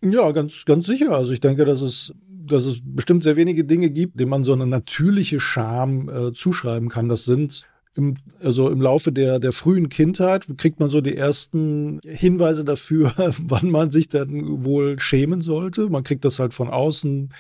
Ja, 0.03 0.31
ganz, 0.31 0.65
ganz 0.65 0.85
sicher. 0.85 1.11
Also 1.11 1.31
ich 1.31 1.39
denke, 1.39 1.65
dass 1.65 1.81
es 1.81 2.13
dass 2.45 2.65
es 2.65 2.81
bestimmt 2.83 3.23
sehr 3.23 3.37
wenige 3.37 3.63
Dinge 3.63 3.89
gibt, 3.89 4.19
denen 4.19 4.29
man 4.29 4.43
so 4.43 4.51
eine 4.51 4.67
natürliche 4.67 5.39
Scham 5.39 6.09
äh, 6.09 6.33
zuschreiben 6.33 6.89
kann. 6.89 7.07
Das 7.07 7.23
sind 7.23 7.65
im, 7.95 8.17
also 8.41 8.69
im 8.69 8.81
Laufe 8.81 9.11
der, 9.11 9.39
der 9.39 9.53
frühen 9.53 9.87
Kindheit 9.87 10.47
kriegt 10.57 10.79
man 10.79 10.89
so 10.89 10.99
die 10.99 11.15
ersten 11.15 11.99
Hinweise 12.03 12.65
dafür, 12.65 13.13
wann 13.39 13.69
man 13.69 13.91
sich 13.91 14.09
dann 14.09 14.65
wohl 14.65 14.99
schämen 14.99 15.41
sollte. 15.41 15.89
Man 15.89 16.03
kriegt 16.03 16.25
das 16.25 16.39
halt 16.39 16.53
von 16.53 16.69
außen 16.69 17.31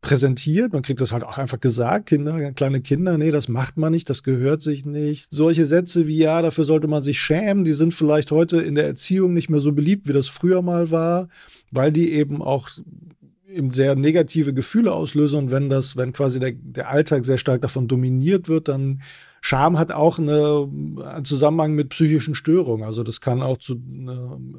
präsentiert, 0.00 0.72
man 0.72 0.82
kriegt 0.82 1.00
das 1.00 1.12
halt 1.12 1.24
auch 1.24 1.36
einfach 1.36 1.60
gesagt, 1.60 2.06
Kinder, 2.06 2.52
kleine 2.52 2.80
Kinder, 2.80 3.18
nee, 3.18 3.30
das 3.30 3.48
macht 3.48 3.76
man 3.76 3.92
nicht, 3.92 4.08
das 4.08 4.22
gehört 4.22 4.62
sich 4.62 4.86
nicht. 4.86 5.30
Solche 5.30 5.66
Sätze 5.66 6.06
wie, 6.06 6.16
ja, 6.16 6.40
dafür 6.40 6.64
sollte 6.64 6.88
man 6.88 7.02
sich 7.02 7.20
schämen, 7.20 7.64
die 7.64 7.74
sind 7.74 7.92
vielleicht 7.92 8.30
heute 8.30 8.60
in 8.62 8.74
der 8.74 8.86
Erziehung 8.86 9.34
nicht 9.34 9.50
mehr 9.50 9.60
so 9.60 9.72
beliebt, 9.72 10.08
wie 10.08 10.14
das 10.14 10.28
früher 10.28 10.62
mal 10.62 10.90
war, 10.90 11.28
weil 11.70 11.92
die 11.92 12.12
eben 12.12 12.40
auch 12.40 12.68
eben 13.46 13.72
sehr 13.72 13.96
negative 13.96 14.54
Gefühle 14.54 14.92
auslösen 14.92 15.38
und 15.38 15.50
wenn 15.50 15.68
das, 15.68 15.96
wenn 15.96 16.12
quasi 16.12 16.40
der, 16.40 16.52
der 16.52 16.88
Alltag 16.88 17.24
sehr 17.24 17.38
stark 17.38 17.60
davon 17.62 17.88
dominiert 17.88 18.48
wird, 18.48 18.68
dann 18.68 19.02
Scham 19.42 19.78
hat 19.78 19.90
auch 19.90 20.18
eine, 20.18 20.68
einen 21.04 21.24
Zusammenhang 21.24 21.74
mit 21.74 21.88
psychischen 21.88 22.34
Störungen. 22.34 22.84
Also 22.84 23.02
das 23.02 23.20
kann 23.22 23.42
auch 23.42 23.56
zu, 23.56 23.80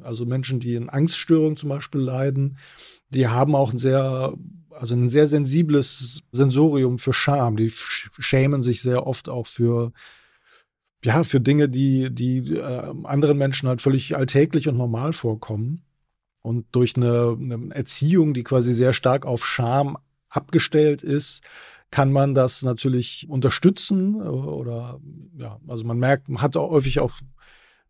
also 0.02 0.26
Menschen, 0.26 0.58
die 0.58 0.74
in 0.74 0.88
Angststörungen 0.88 1.56
zum 1.56 1.68
Beispiel 1.68 2.00
leiden, 2.00 2.58
die 3.10 3.28
haben 3.28 3.54
auch 3.54 3.72
ein 3.72 3.78
sehr 3.78 4.34
also 4.76 4.94
ein 4.94 5.08
sehr 5.08 5.28
sensibles 5.28 6.22
Sensorium 6.32 6.98
für 6.98 7.12
Scham. 7.12 7.56
Die 7.56 7.70
schämen 7.70 8.62
sich 8.62 8.82
sehr 8.82 9.06
oft 9.06 9.28
auch 9.28 9.46
für 9.46 9.92
ja, 11.04 11.24
für 11.24 11.40
Dinge, 11.40 11.68
die, 11.68 12.14
die 12.14 12.54
äh, 12.54 12.94
anderen 13.04 13.36
Menschen 13.36 13.68
halt 13.68 13.80
völlig 13.80 14.16
alltäglich 14.16 14.68
und 14.68 14.76
normal 14.76 15.12
vorkommen. 15.12 15.82
Und 16.42 16.66
durch 16.72 16.96
eine, 16.96 17.36
eine 17.40 17.74
Erziehung, 17.74 18.34
die 18.34 18.44
quasi 18.44 18.74
sehr 18.74 18.92
stark 18.92 19.26
auf 19.26 19.44
Scham 19.46 19.98
abgestellt 20.28 21.02
ist, 21.02 21.42
kann 21.90 22.10
man 22.10 22.34
das 22.34 22.62
natürlich 22.62 23.26
unterstützen 23.28 24.14
oder 24.22 24.98
ja, 25.36 25.60
also 25.68 25.84
man 25.84 25.98
merkt, 25.98 26.28
man 26.28 26.40
hat 26.40 26.56
auch 26.56 26.70
häufig 26.70 27.00
auch 27.00 27.12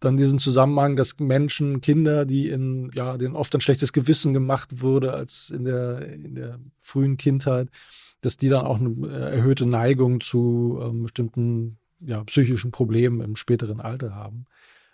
dann 0.05 0.17
diesen 0.17 0.39
Zusammenhang, 0.39 0.97
dass 0.97 1.19
Menschen, 1.21 1.81
Kinder, 1.81 2.25
die 2.25 2.49
in, 2.49 2.91
ja, 2.95 3.17
denen 3.17 3.37
oft 3.37 3.55
ein 3.55 3.61
schlechtes 3.61 3.93
Gewissen 3.93 4.35
gemacht 4.35 4.83
wurde 4.83 5.13
als 5.15 5.51
in 5.51 5.65
der, 5.65 6.07
in 6.13 6.35
der 6.35 6.59
frühen 6.79 7.17
Kindheit, 7.17 7.69
dass 8.21 8.37
die 8.37 8.49
dann 8.49 8.67
auch 8.67 8.81
eine 8.81 9.09
erhöhte 9.09 9.67
Neigung 9.67 10.21
zu 10.21 10.79
ähm, 10.83 11.03
bestimmten 11.03 11.79
ja, 12.01 12.25
psychischen 12.25 12.73
Problemen 12.73 13.21
im 13.21 13.37
späteren 13.37 13.81
Alter 13.81 14.15
haben. 14.15 14.47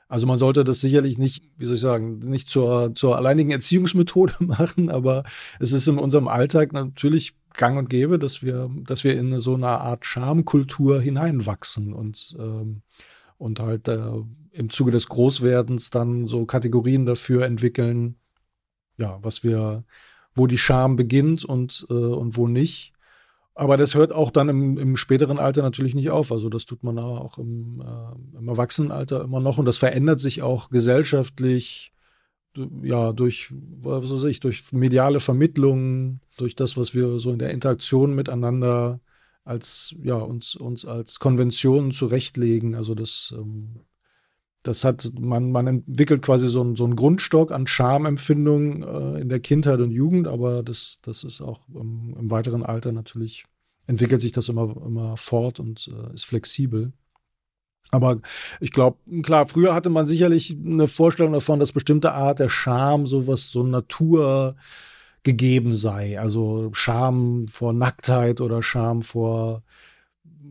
Also 0.09 0.27
man 0.27 0.39
sollte 0.39 0.65
das 0.65 0.81
sicherlich 0.81 1.19
nicht, 1.19 1.45
wie 1.59 1.67
soll 1.67 1.75
ich 1.75 1.81
sagen, 1.81 2.19
nicht 2.19 2.49
zur, 2.49 2.95
zur 2.95 3.17
alleinigen 3.17 3.51
Erziehungsmethode 3.51 4.35
machen, 4.41 4.91
aber 4.91 5.25
es 5.61 5.73
ist 5.73 5.87
in 5.87 5.99
unserem 5.99 6.29
Alltag 6.29 6.73
natürlich 6.73 7.35
gang 7.55 7.79
und 7.79 7.91
gäbe, 7.91 8.19
dass 8.19 8.43
wir, 8.43 8.71
dass 8.85 9.05
wir 9.05 9.19
in 9.19 9.41
so 9.41 9.55
eine 9.55 9.69
Art 9.69 10.07
Schamkultur 10.07 11.01
hineinwachsen 11.01 11.93
und, 11.93 12.37
ähm, 12.39 12.83
und 13.39 13.61
halt 13.61 13.89
äh, 13.89 14.11
im 14.53 14.71
Zuge 14.71 14.91
des 14.91 15.09
Großwerdens 15.09 15.91
dann 15.91 16.27
so 16.27 16.45
Kategorien 16.45 17.07
dafür 17.07 17.47
entwickeln, 17.47 18.17
ja, 18.99 19.19
was 19.23 19.45
wir, 19.45 19.85
wo 20.35 20.47
die 20.47 20.59
Scham 20.59 20.97
beginnt 20.97 21.45
und, 21.45 21.87
äh, 21.89 21.95
und 21.95 22.37
wo 22.37 22.49
nicht. 22.49 22.93
Aber 23.55 23.77
das 23.77 23.95
hört 23.95 24.13
auch 24.13 24.31
dann 24.31 24.49
im, 24.49 24.79
im 24.79 24.97
späteren 24.97 25.39
Alter 25.39 25.63
natürlich 25.63 25.95
nicht 25.95 26.11
auf. 26.11 26.31
Also 26.31 26.49
das 26.49 26.65
tut 26.65 26.85
man 26.85 26.99
auch 26.99 27.39
im, 27.39 27.81
äh, 27.81 28.39
im 28.39 28.49
Erwachsenenalter 28.49 29.25
immer 29.25 29.41
noch 29.41 29.59
und 29.59 29.65
das 29.65 29.79
verändert 29.79 30.21
sich 30.21 30.43
auch 30.43 30.71
gesellschaftlich, 30.71 31.93
ja, 32.83 33.13
durch, 33.13 33.53
was 33.81 34.11
weiß 34.11 34.25
ich, 34.25 34.41
durch 34.41 34.73
mediale 34.73 35.21
Vermittlung, 35.21 36.21
durch 36.37 36.57
das, 36.57 36.77
was 36.77 36.95
wir 36.95 37.21
so 37.21 37.33
in 37.33 37.39
der 37.39 37.51
Interaktion 37.51 38.15
miteinander 38.15 39.01
als, 39.49 39.97
ja, 40.03 40.17
uns, 40.17 40.55
uns 40.55 40.85
als 40.85 41.19
Konventionen 41.21 41.93
zurechtlegen. 41.93 42.75
Also 42.75 42.95
das, 42.95 43.35
ähm, 43.37 43.81
das 44.63 44.85
hat, 44.85 45.11
man, 45.19 45.51
man 45.51 45.67
entwickelt 45.67 46.23
quasi 46.23 46.49
so, 46.49 46.63
ein, 46.63 46.77
so 46.77 46.85
einen 46.85 46.97
Grundstock 46.97 47.51
an 47.51 47.67
Schamempfindungen 47.67 48.83
äh, 48.83 49.21
in 49.21 49.29
der 49.31 49.41
Kindheit 49.41 49.81
und 49.81 49.91
Jugend, 49.91 50.29
aber 50.29 50.63
das, 50.63 50.99
das 51.03 51.25
ist 51.25 51.41
auch 51.41 51.61
im, 51.69 52.15
im 52.19 52.31
weiteren 52.31 52.63
Alter 52.63 52.93
natürlich, 52.93 53.47
entwickelt 53.87 54.21
sich 54.21 54.33
das 54.33 54.51
immer, 54.51 54.77
immer 54.85 55.17
fort 55.17 55.61
und 55.61 55.89
äh, 55.89 56.15
ist 56.15 56.25
flexibel. 56.25 56.93
Aber 57.91 58.21
ich 58.61 58.73
glaube, 58.73 58.99
klar, 59.23 59.47
früher 59.47 59.75
hatte 59.75 59.89
man 59.89 60.07
sicherlich 60.07 60.55
eine 60.63 60.89
Vorstellung 60.89 61.33
davon, 61.33 61.59
dass 61.59 61.73
bestimmte 61.73 62.13
Art 62.13 62.39
der 62.39 62.51
Scham 62.51 63.07
sowas, 63.07 63.47
so 63.47 63.63
Natur 63.63 64.57
gegeben 65.29 65.77
sei. 65.77 66.19
Also 66.19 66.71
Scham 66.73 67.49
vor 67.49 67.75
Nacktheit 67.75 68.41
oder 68.41 68.63
Scham 68.63 69.03
vor, 69.03 69.63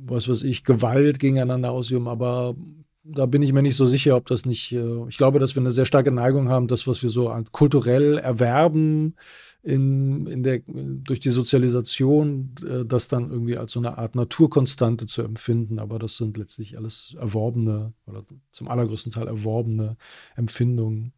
was 0.06 0.30
weiß 0.30 0.44
ich, 0.44 0.64
Gewalt 0.64 1.18
gegeneinander 1.18 1.72
ausüben. 1.72 2.08
Aber 2.08 2.56
da 3.04 3.26
bin 3.26 3.42
ich 3.42 3.54
mir 3.54 3.64
nicht 3.64 3.76
so 3.76 3.88
sicher, 3.88 4.16
ob 4.16 4.28
das 4.28 4.46
nicht, 4.46 4.72
äh, 4.74 5.08
ich 5.10 5.18
glaube, 5.18 5.40
dass 5.40 5.56
wir 5.56 5.64
eine 5.64 5.72
sehr 5.72 5.86
starke 5.86 6.12
Neigung 6.12 6.50
haben, 6.50 6.68
das, 6.68 6.86
was 6.86 7.02
wir 7.02 7.10
so 7.10 7.36
kulturell 7.52 8.20
erwerben, 8.20 9.16
in, 9.64 10.28
in 10.28 10.44
der, 10.44 10.62
durch 10.68 11.20
die 11.20 11.32
Sozialisation, 11.32 12.54
äh, 12.64 12.86
das 12.86 13.08
dann 13.08 13.32
irgendwie 13.32 13.58
als 13.58 13.72
so 13.72 13.80
eine 13.80 13.98
Art 13.98 14.14
Naturkonstante 14.14 15.08
zu 15.08 15.24
empfinden. 15.24 15.80
Aber 15.80 15.98
das 15.98 16.18
sind 16.18 16.38
letztlich 16.38 16.78
alles 16.78 17.16
erworbene 17.18 17.94
oder 18.06 18.24
zum 18.52 18.68
allergrößten 18.68 19.12
Teil 19.12 19.28
erworbene 19.28 19.98
Empfindungen. 20.36 21.14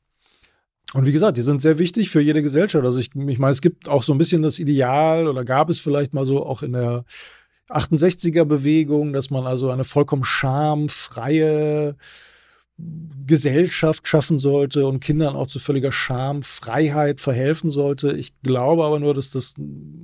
Und 0.94 1.06
wie 1.06 1.12
gesagt, 1.12 1.38
die 1.38 1.42
sind 1.42 1.62
sehr 1.62 1.78
wichtig 1.78 2.10
für 2.10 2.22
jede 2.22 2.42
Gesellschaft. 2.42 2.84
Also 2.84 3.00
ich, 3.00 3.12
ich 3.16 3.40
meine, 3.40 3.52
es 3.52 3.62
gibt 3.62 3.88
auch 3.88 4.04
so 4.04 4.12
ein 4.14 4.18
bisschen 4.18 4.42
das 4.42 4.58
Ideal 4.58 5.28
oder 5.28 5.46
gab 5.46 5.70
es 5.70 5.80
vielleicht 5.80 6.14
mal 6.14 6.26
so 6.26 6.44
auch 6.44 6.64
in 6.64 6.72
der 6.74 7.06
68er 7.70 8.46
Bewegung, 8.46 9.14
dass 9.14 9.30
man 9.30 9.46
also 9.46 9.70
eine 9.70 9.84
vollkommen 9.84 10.24
schamfreie 10.24 11.96
Gesellschaft 13.30 14.08
schaffen 14.08 14.40
sollte 14.40 14.88
und 14.88 15.02
Kindern 15.02 15.36
auch 15.36 15.46
zu 15.46 15.60
völliger 15.60 15.92
Schamfreiheit 15.92 17.22
verhelfen 17.22 17.70
sollte. 17.70 18.14
Ich 18.14 18.34
glaube 18.42 18.84
aber 18.84 19.00
nur, 19.00 19.14
dass 19.14 19.30
das, 19.30 19.54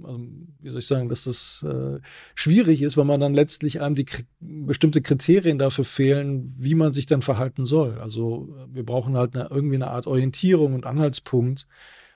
also, 0.04 0.20
wie 0.62 0.70
soll 0.70 0.80
ich 0.80 0.86
sagen, 0.86 1.10
dass 1.10 1.24
das 1.24 1.66
äh, 1.68 2.00
schwierig 2.36 2.84
ist, 2.84 2.98
weil 2.98 3.06
man 3.06 3.20
dann 3.20 3.34
letztlich 3.34 3.82
einem 3.82 3.96
die 3.96 4.06
bestimmte 4.40 5.02
Kriterien 5.02 5.58
dafür 5.58 5.86
fehlen, 5.86 6.54
wie 6.60 6.76
man 6.76 6.94
sich 6.94 7.08
dann 7.08 7.24
verhalten 7.24 7.66
soll. 7.66 7.98
Also 7.98 8.56
wir 8.72 8.86
brauchen 8.86 9.18
halt 9.18 9.36
eine, 9.36 9.48
irgendwie 9.50 9.76
eine 9.76 9.90
Art 9.90 10.06
Orientierung 10.06 10.76
und 10.76 10.86
Anhaltspunkt, 10.86 11.66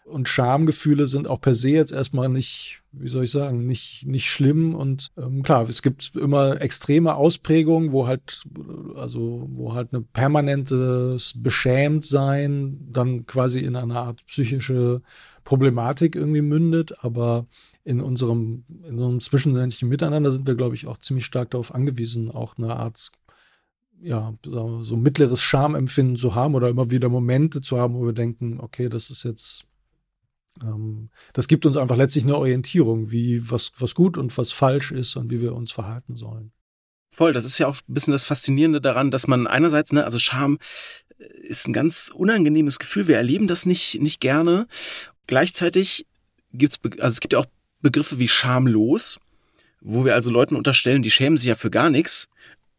und 0.06 0.28
Schamgefühle 0.28 1.08
sind 1.08 1.28
auch 1.28 1.40
per 1.40 1.56
se 1.56 1.70
jetzt 1.70 1.92
erstmal 1.92 2.30
nicht, 2.30 2.82
wie 2.92 3.10
soll 3.10 3.26
ich 3.26 3.32
sagen, 3.32 3.66
nicht, 3.66 4.06
nicht 4.06 4.30
schlimm. 4.30 4.76
Und 4.76 5.12
ähm, 5.18 5.44
klar, 5.44 5.68
es 5.70 5.82
gibt 5.82 6.16
immer 6.16 6.62
extreme 6.62 7.16
Ausprägungen, 7.16 7.92
wo 7.92 8.08
halt, 8.08 8.44
also 8.96 9.48
wo 9.52 9.74
halt 9.74 9.94
eine 9.94 10.02
permanentes 10.02 11.42
Beschämtsein 11.42 12.80
dann 12.92 13.26
quasi 13.26 13.60
in 13.60 13.76
eine 13.76 13.96
Art 13.96 14.26
psychische 14.26 15.02
Problematik 15.44 16.16
irgendwie 16.16 16.42
mündet. 16.42 17.04
Aber 17.04 17.46
in 17.84 18.02
unserem, 18.02 18.66
in 18.84 18.96
unserem 18.96 19.22
zwischenmenschlichen 19.22 19.90
Miteinander 19.90 20.32
sind 20.32 20.48
wir, 20.48 20.56
glaube 20.56 20.76
ich, 20.76 20.88
auch 20.88 20.98
ziemlich 20.98 21.26
stark 21.26 21.52
darauf 21.52 21.74
angewiesen, 21.74 22.32
auch 22.32 22.58
eine 22.58 22.76
Art 22.76 23.12
ja, 24.02 24.34
so 24.46 24.96
mittleres 24.96 25.42
Schamempfinden 25.42 26.16
zu 26.16 26.34
haben 26.34 26.56
oder 26.56 26.70
immer 26.70 26.90
wieder 26.90 27.10
Momente 27.10 27.60
zu 27.60 27.78
haben, 27.78 27.96
wo 27.96 28.06
wir 28.06 28.14
denken, 28.14 28.62
okay, 28.62 28.88
das 28.88 29.10
ist 29.10 29.24
jetzt 29.24 29.69
das 31.34 31.48
gibt 31.48 31.66
uns 31.66 31.78
einfach 31.78 31.96
letztlich 31.96 32.24
eine 32.24 32.38
Orientierung, 32.38 33.12
wie 33.12 33.50
was, 33.50 33.72
was 33.78 33.96
gut 33.96 34.18
und 34.18 34.38
was 34.38 34.52
falsch 34.52 34.92
ist 34.92 35.16
und 35.16 35.30
wie 35.30 35.42
wir 35.42 35.56
uns 35.56 35.72
verhalten 35.72 36.16
sollen. 36.16 36.52
Voll, 37.12 37.34
das 37.34 37.46
ist 37.46 37.58
ja 37.58 37.68
auch 37.68 37.76
ein 37.76 37.94
bisschen 37.94 38.12
das 38.12 38.24
Faszinierende 38.24 38.82
daran, 38.82 39.12
dass 39.12 39.28
man 39.28 39.48
einerseits, 39.48 39.92
ne, 39.92 40.04
also 40.04 40.20
Scham 40.20 40.60
äh, 41.18 41.24
ist 41.42 41.68
ein 41.68 41.74
ganz 41.74 42.12
unangenehmes 42.14 42.80
Gefühl, 42.80 43.08
wir 43.08 43.18
erleben 43.18 43.48
das 43.48 43.66
nicht, 43.66 44.02
nicht 44.02 44.20
gerne. 44.20 44.68
Gleichzeitig 45.28 46.06
gibt's, 46.54 46.80
also 46.84 47.08
es 47.08 47.20
gibt 47.20 47.34
ja 47.34 47.40
auch 47.40 47.48
Begriffe 47.82 48.20
wie 48.20 48.28
schamlos, 48.28 49.20
wo 49.82 50.06
wir 50.06 50.14
also 50.14 50.32
Leuten 50.32 50.56
unterstellen, 50.56 51.02
die 51.02 51.12
schämen 51.12 51.38
sich 51.38 51.48
ja 51.48 51.56
für 51.56 51.72
gar 51.72 51.90
nichts, 51.90 52.28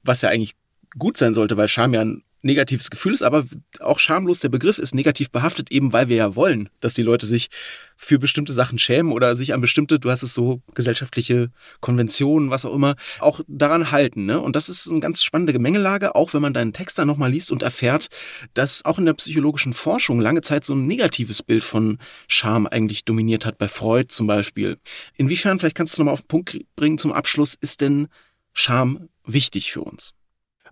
was 0.03 0.23
ja 0.23 0.29
eigentlich 0.29 0.55
gut 0.99 1.17
sein 1.17 1.35
sollte, 1.35 1.57
weil 1.57 1.69
Scham 1.69 1.95
ja 1.95 2.03
ein 2.03 2.23
negatives 2.43 2.91
Gefühl 2.91 3.13
ist, 3.13 3.23
aber 3.23 3.45
auch 3.81 3.99
schamlos 3.99 4.41
der 4.41 4.49
Begriff 4.49 4.79
ist 4.79 4.95
negativ 4.95 5.31
behaftet, 5.31 5.71
eben 5.71 5.93
weil 5.93 6.09
wir 6.09 6.17
ja 6.17 6.35
wollen, 6.37 6.69
dass 6.81 6.95
die 6.95 7.03
Leute 7.03 7.27
sich 7.27 7.49
für 7.97 8.19
bestimmte 8.19 8.53
Sachen 8.53 8.79
schämen 8.79 9.13
oder 9.13 9.37
sich 9.37 9.53
an 9.53 9.61
bestimmte, 9.61 9.99
du 9.99 10.11
hast 10.11 10.23
es 10.23 10.33
so, 10.33 10.63
gesellschaftliche 10.75 11.51
Konventionen, 11.81 12.51
was 12.51 12.65
auch 12.65 12.75
immer, 12.75 12.97
auch 13.19 13.41
daran 13.47 13.91
halten. 13.91 14.25
Ne? 14.25 14.41
Und 14.41 14.57
das 14.57 14.71
ist 14.71 14.91
eine 14.91 15.01
ganz 15.01 15.23
spannende 15.23 15.53
Gemengelage, 15.53 16.15
auch 16.15 16.33
wenn 16.33 16.41
man 16.41 16.55
deinen 16.55 16.73
Text 16.73 16.99
dann 16.99 17.07
nochmal 17.07 17.31
liest 17.31 17.53
und 17.53 17.63
erfährt, 17.63 18.09
dass 18.55 18.85
auch 18.85 18.99
in 18.99 19.05
der 19.05 19.15
psychologischen 19.15 19.75
Forschung 19.75 20.21
lange 20.21 20.41
Zeit 20.41 20.65
so 20.65 20.75
ein 20.75 20.87
negatives 20.87 21.43
Bild 21.43 21.63
von 21.63 21.99
Scham 22.27 22.67
eigentlich 22.67 23.05
dominiert 23.05 23.45
hat, 23.45 23.59
bei 23.59 23.69
Freud 23.69 24.07
zum 24.09 24.27
Beispiel. 24.27 24.79
Inwiefern, 25.17 25.59
vielleicht 25.59 25.77
kannst 25.77 25.93
du 25.93 25.97
es 25.97 25.99
nochmal 25.99 26.15
auf 26.15 26.23
den 26.23 26.29
Punkt 26.29 26.59
bringen 26.77 26.97
zum 26.97 27.13
Abschluss, 27.13 27.55
ist 27.61 27.83
denn 27.83 28.09
Scham 28.55 29.09
wichtig 29.25 29.73
für 29.73 29.83
uns? 29.83 30.15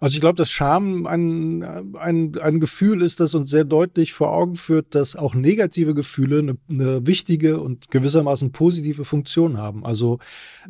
Also 0.00 0.14
ich 0.14 0.20
glaube, 0.20 0.37
dass 0.37 0.50
Scham 0.50 1.06
ein, 1.06 1.62
ein, 1.62 2.32
ein 2.40 2.61
Gefühl 2.61 3.02
ist, 3.02 3.20
das 3.20 3.34
uns 3.34 3.50
sehr 3.50 3.64
deutlich 3.64 4.12
vor 4.12 4.32
Augen 4.32 4.56
führt, 4.56 4.94
dass 4.94 5.16
auch 5.16 5.34
negative 5.34 5.94
Gefühle 5.94 6.38
eine, 6.38 6.56
eine 6.68 7.06
wichtige 7.06 7.61
und 7.61 7.90
gewissermaßen 7.90 8.52
positive 8.52 9.04
Funktion 9.04 9.56
haben. 9.56 9.84
Also 9.84 10.18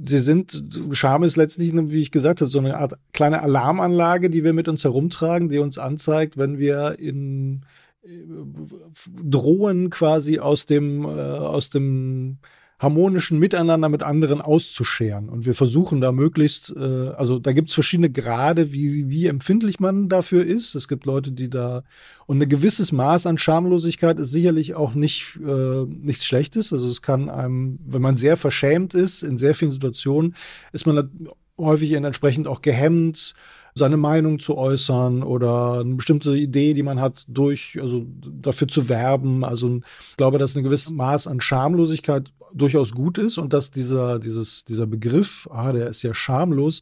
sie 0.05 0.21
sind, 0.21 0.63
Scham 0.93 1.23
ist 1.23 1.37
letztlich, 1.37 1.73
wie 1.75 2.01
ich 2.01 2.11
gesagt 2.11 2.41
habe, 2.41 2.51
so 2.51 2.59
eine 2.59 2.77
Art 2.77 2.95
kleine 3.13 3.43
Alarmanlage, 3.43 4.31
die 4.31 4.45
wir 4.45 4.53
mit 4.53 4.69
uns 4.69 4.85
herumtragen, 4.85 5.49
die 5.49 5.59
uns 5.59 5.79
anzeigt, 5.79 6.39
wenn 6.39 6.59
wir 6.59 6.99
in 6.99 7.65
äh, 8.03 8.09
drohen 9.23 9.91
quasi 9.91 10.39
aus 10.39 10.67
dem, 10.67 11.05
äh, 11.05 11.09
aus 11.09 11.71
dem 11.71 12.39
harmonischen 12.79 13.39
Miteinander 13.39 13.89
mit 13.89 14.03
anderen 14.03 14.41
auszuscheren. 14.41 15.29
Und 15.29 15.47
wir 15.47 15.55
versuchen 15.55 16.01
da 16.01 16.13
möglichst, 16.13 16.73
äh, 16.77 17.09
also 17.17 17.39
da 17.39 17.53
gibt 17.53 17.69
es 17.69 17.75
verschiedene 17.75 18.11
Grade, 18.11 18.73
wie, 18.73 19.09
wie 19.09 19.27
empfindlich 19.27 19.81
man 19.81 20.09
dafür 20.09 20.45
ist. 20.45 20.77
Es 20.77 20.87
gibt 20.87 21.05
Leute, 21.05 21.33
die 21.33 21.51
da, 21.51 21.83
und 22.27 22.41
ein 22.41 22.49
gewisses 22.49 22.93
Maß 22.93 23.27
an 23.27 23.39
Schamlosigkeit 23.39 24.19
ist 24.21 24.31
sicherlich 24.31 24.75
auch 24.77 24.95
nicht 24.95 25.39
äh, 25.45 25.85
nichts 25.87 26.25
Schlechtes. 26.25 26.73
Also 26.73 26.87
es 26.87 27.03
kann 27.03 27.29
einem, 27.29 27.81
wenn 27.85 28.03
man 28.03 28.17
sehr 28.17 28.37
verschämt 28.37 28.95
ist, 28.95 29.23
in 29.23 29.39
sehr 29.39 29.55
vielen 29.55 29.73
Situationen, 29.73 30.35
ist 30.73 30.87
man 30.87 31.11
häufig 31.59 31.93
entsprechend 31.93 32.47
auch 32.47 32.63
gehemmt, 32.63 33.35
seine 33.75 33.97
Meinung 33.97 34.39
zu 34.39 34.57
äußern 34.57 35.23
oder 35.23 35.81
eine 35.81 35.95
bestimmte 35.95 36.37
Idee, 36.37 36.75
die 36.75 36.83
man 36.83 37.01
hat, 37.01 37.25
durch, 37.29 37.79
also 37.81 38.07
dafür 38.07 38.69
zu 38.69 38.89
werben. 38.89 39.45
Also 39.45 39.81
ich 40.11 40.17
glaube, 40.17 40.39
dass 40.39 40.57
ein 40.57 40.65
gewisses 40.65 40.93
Maß 40.93 41.27
an 41.27 41.41
Schamlosigkeit 41.41 42.33
durchaus 42.53 42.93
gut 42.93 43.19
ist 43.19 43.39
und 43.39 43.53
dass 43.53 43.71
dieser, 43.71 44.19
dieses, 44.19 44.65
dieser 44.65 44.87
Begriff, 44.87 45.49
ah, 45.51 45.73
der 45.73 45.89
ist 45.89 46.03
ja 46.03 46.15
schamlos, 46.15 46.81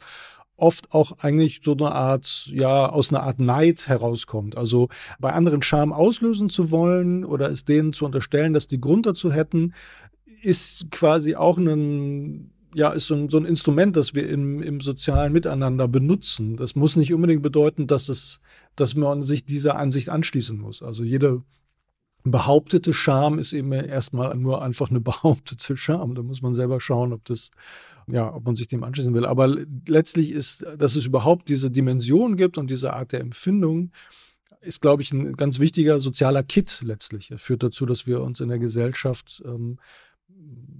oft 0.57 0.93
auch 0.93 1.19
eigentlich 1.19 1.61
so 1.63 1.73
eine 1.73 1.93
Art, 1.93 2.49
ja, 2.53 2.89
aus 2.89 3.11
einer 3.11 3.23
Art 3.23 3.39
Neid 3.39 3.89
herauskommt. 3.89 4.57
Also 4.57 4.89
bei 5.19 5.33
anderen 5.33 5.63
Scham 5.63 5.93
auslösen 5.93 6.51
zu 6.51 6.71
wollen 6.71 7.25
oder 7.25 7.51
es 7.51 7.65
denen 7.65 7.93
zu 7.93 8.05
unterstellen, 8.05 8.55
dass 8.55 8.67
die 8.67 8.81
Grund 8.81 9.07
dazu 9.07 9.33
hätten, 9.33 9.75
ist 10.43 10.91
quasi 10.91 11.35
auch 11.35 11.59
ein, 11.59 12.51
ja, 12.75 12.91
ist 12.91 13.07
so 13.07 13.15
ein, 13.15 13.29
so 13.29 13.39
ein 13.39 13.45
Instrument, 13.45 13.97
das 13.97 14.15
wir 14.15 14.29
im, 14.29 14.63
im 14.63 14.81
sozialen 14.81 15.33
Miteinander 15.33 15.89
benutzen. 15.89 16.57
Das 16.57 16.75
muss 16.75 16.97
nicht 16.97 17.13
unbedingt 17.13 17.43
bedeuten, 17.43 17.87
dass 17.87 18.09
es, 18.09 18.41
dass 18.77 18.95
man 18.95 19.23
sich 19.23 19.45
dieser 19.45 19.77
Ansicht 19.77 20.09
anschließen 20.09 20.59
muss. 20.59 20.83
Also 20.83 21.03
jede 21.05 21.43
behauptete 22.31 22.93
Scham 22.93 23.39
ist 23.39 23.53
eben 23.53 23.73
erstmal 23.73 24.37
nur 24.37 24.63
einfach 24.63 24.91
eine 24.91 25.01
behauptete 25.11 25.77
Scham. 25.77 26.15
Da 26.15 26.23
muss 26.23 26.43
man 26.43 26.55
selber 26.55 26.81
schauen, 26.81 27.13
ob 27.13 27.25
das, 27.25 27.51
ja, 28.07 28.33
ob 28.33 28.45
man 28.45 28.57
sich 28.57 28.69
dem 28.69 28.85
anschließen 28.85 29.15
will. 29.15 29.27
Aber 29.27 29.55
letztlich 29.87 30.31
ist, 30.31 30.65
dass 30.79 30.97
es 30.97 31.07
überhaupt 31.07 31.49
diese 31.49 31.71
Dimension 31.71 32.37
gibt 32.37 32.59
und 32.59 32.71
diese 32.71 32.93
Art 32.93 33.13
der 33.13 33.21
Empfindung, 33.21 33.91
ist, 34.61 34.81
glaube 34.81 35.03
ich, 35.03 35.13
ein 35.13 35.35
ganz 35.35 35.59
wichtiger 35.59 36.01
sozialer 36.01 36.43
Kit 36.43 36.83
letztlich. 36.85 37.31
Er 37.31 37.39
führt 37.39 37.63
dazu, 37.63 37.87
dass 37.87 38.07
wir 38.07 38.21
uns 38.21 38.41
in 38.41 38.49
der 38.49 38.59
Gesellschaft 38.59 39.43
ähm, 39.45 39.79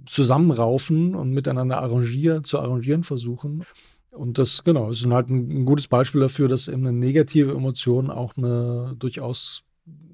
zusammenraufen 0.05 1.15
und 1.15 1.31
miteinander 1.31 1.79
arrangieren, 1.79 2.43
zu 2.43 2.59
arrangieren 2.59 3.03
versuchen. 3.03 3.63
Und 4.11 4.37
das, 4.37 4.63
genau, 4.63 4.91
ist 4.91 5.05
halt 5.05 5.29
ein, 5.29 5.61
ein 5.61 5.65
gutes 5.65 5.87
Beispiel 5.87 6.21
dafür, 6.21 6.47
dass 6.47 6.67
eben 6.67 6.87
eine 6.87 6.97
negative 6.97 7.51
Emotion 7.51 8.09
auch 8.09 8.35
eine 8.35 8.95
durchaus 8.97 9.63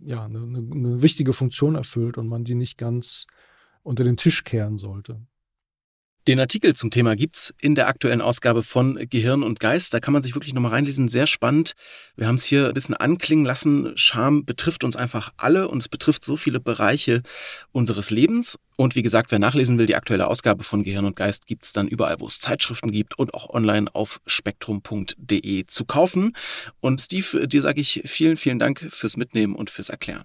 ja, 0.05 0.25
eine, 0.25 0.39
eine 0.39 1.01
wichtige 1.01 1.33
Funktion 1.33 1.75
erfüllt 1.75 2.17
und 2.17 2.27
man 2.27 2.43
die 2.43 2.55
nicht 2.55 2.77
ganz 2.77 3.27
unter 3.83 4.03
den 4.03 4.17
Tisch 4.17 4.43
kehren 4.43 4.77
sollte. 4.77 5.21
Den 6.25 6.39
Artikel 6.39 6.73
zum 6.73 6.89
Thema 6.89 7.17
gibt's 7.17 7.53
in 7.59 7.75
der 7.75 7.89
aktuellen 7.89 8.21
Ausgabe 8.21 8.63
von 8.63 8.97
Gehirn 9.09 9.43
und 9.43 9.59
Geist. 9.59 9.93
Da 9.93 9.99
kann 9.99 10.13
man 10.13 10.23
sich 10.23 10.35
wirklich 10.35 10.53
nochmal 10.53 10.71
reinlesen. 10.71 11.09
Sehr 11.09 11.27
spannend. 11.27 11.73
Wir 12.15 12.27
haben 12.27 12.35
es 12.35 12.45
hier 12.45 12.69
ein 12.69 12.73
bisschen 12.73 12.95
anklingen 12.95 13.43
lassen. 13.43 13.91
Scham 13.97 14.45
betrifft 14.45 14.85
uns 14.85 14.95
einfach 14.95 15.33
alle 15.35 15.67
und 15.67 15.79
es 15.79 15.89
betrifft 15.89 16.23
so 16.23 16.37
viele 16.37 16.61
Bereiche 16.61 17.23
unseres 17.73 18.09
Lebens. 18.09 18.57
Und 18.77 18.95
wie 18.95 19.01
gesagt, 19.01 19.31
wer 19.31 19.39
nachlesen 19.39 19.77
will, 19.77 19.85
die 19.85 19.97
aktuelle 19.97 20.27
Ausgabe 20.27 20.63
von 20.63 20.83
Gehirn 20.83 21.03
und 21.03 21.17
Geist 21.17 21.45
gibt's 21.45 21.73
dann 21.73 21.89
überall, 21.89 22.21
wo 22.21 22.27
es 22.27 22.39
Zeitschriften 22.39 22.91
gibt 22.91 23.19
und 23.19 23.33
auch 23.33 23.49
online 23.49 23.93
auf 23.93 24.21
spektrum.de 24.25 25.65
zu 25.67 25.83
kaufen. 25.83 26.37
Und 26.79 27.01
Steve, 27.01 27.49
dir 27.49 27.61
sage 27.61 27.81
ich 27.81 28.01
vielen, 28.05 28.37
vielen 28.37 28.59
Dank 28.59 28.79
fürs 28.79 29.17
Mitnehmen 29.17 29.55
und 29.55 29.69
fürs 29.69 29.89
Erklären. 29.89 30.23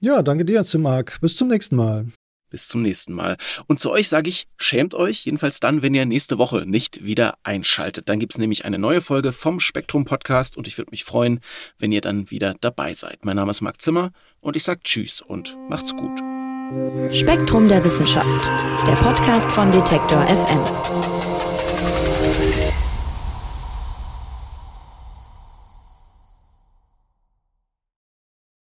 Ja, 0.00 0.20
danke 0.20 0.44
dir, 0.44 0.62
Marc. 0.76 1.22
Bis 1.22 1.36
zum 1.36 1.48
nächsten 1.48 1.76
Mal. 1.76 2.06
Bis 2.50 2.68
zum 2.68 2.82
nächsten 2.82 3.12
Mal. 3.12 3.36
Und 3.66 3.80
zu 3.80 3.90
euch 3.90 4.08
sage 4.08 4.28
ich, 4.28 4.48
schämt 4.56 4.94
euch, 4.94 5.24
jedenfalls 5.24 5.60
dann, 5.60 5.82
wenn 5.82 5.94
ihr 5.94 6.06
nächste 6.06 6.38
Woche 6.38 6.64
nicht 6.66 7.04
wieder 7.04 7.36
einschaltet. 7.42 8.08
Dann 8.08 8.18
gibt's 8.18 8.38
nämlich 8.38 8.64
eine 8.64 8.78
neue 8.78 9.00
Folge 9.00 9.32
vom 9.32 9.60
Spektrum 9.60 10.04
Podcast 10.04 10.56
und 10.56 10.66
ich 10.66 10.78
würde 10.78 10.90
mich 10.90 11.04
freuen, 11.04 11.40
wenn 11.78 11.92
ihr 11.92 12.00
dann 12.00 12.30
wieder 12.30 12.54
dabei 12.60 12.94
seid. 12.94 13.24
Mein 13.24 13.36
Name 13.36 13.50
ist 13.50 13.60
Marc 13.60 13.80
Zimmer 13.80 14.10
und 14.40 14.56
ich 14.56 14.62
sage 14.62 14.80
Tschüss 14.82 15.20
und 15.20 15.56
macht's 15.68 15.94
gut. 15.94 16.18
Spektrum 17.10 17.68
der 17.68 17.82
Wissenschaft, 17.82 18.50
der 18.86 18.92
Podcast 18.92 19.50
von 19.50 19.70
Detektor 19.70 20.26
FM. 20.26 20.60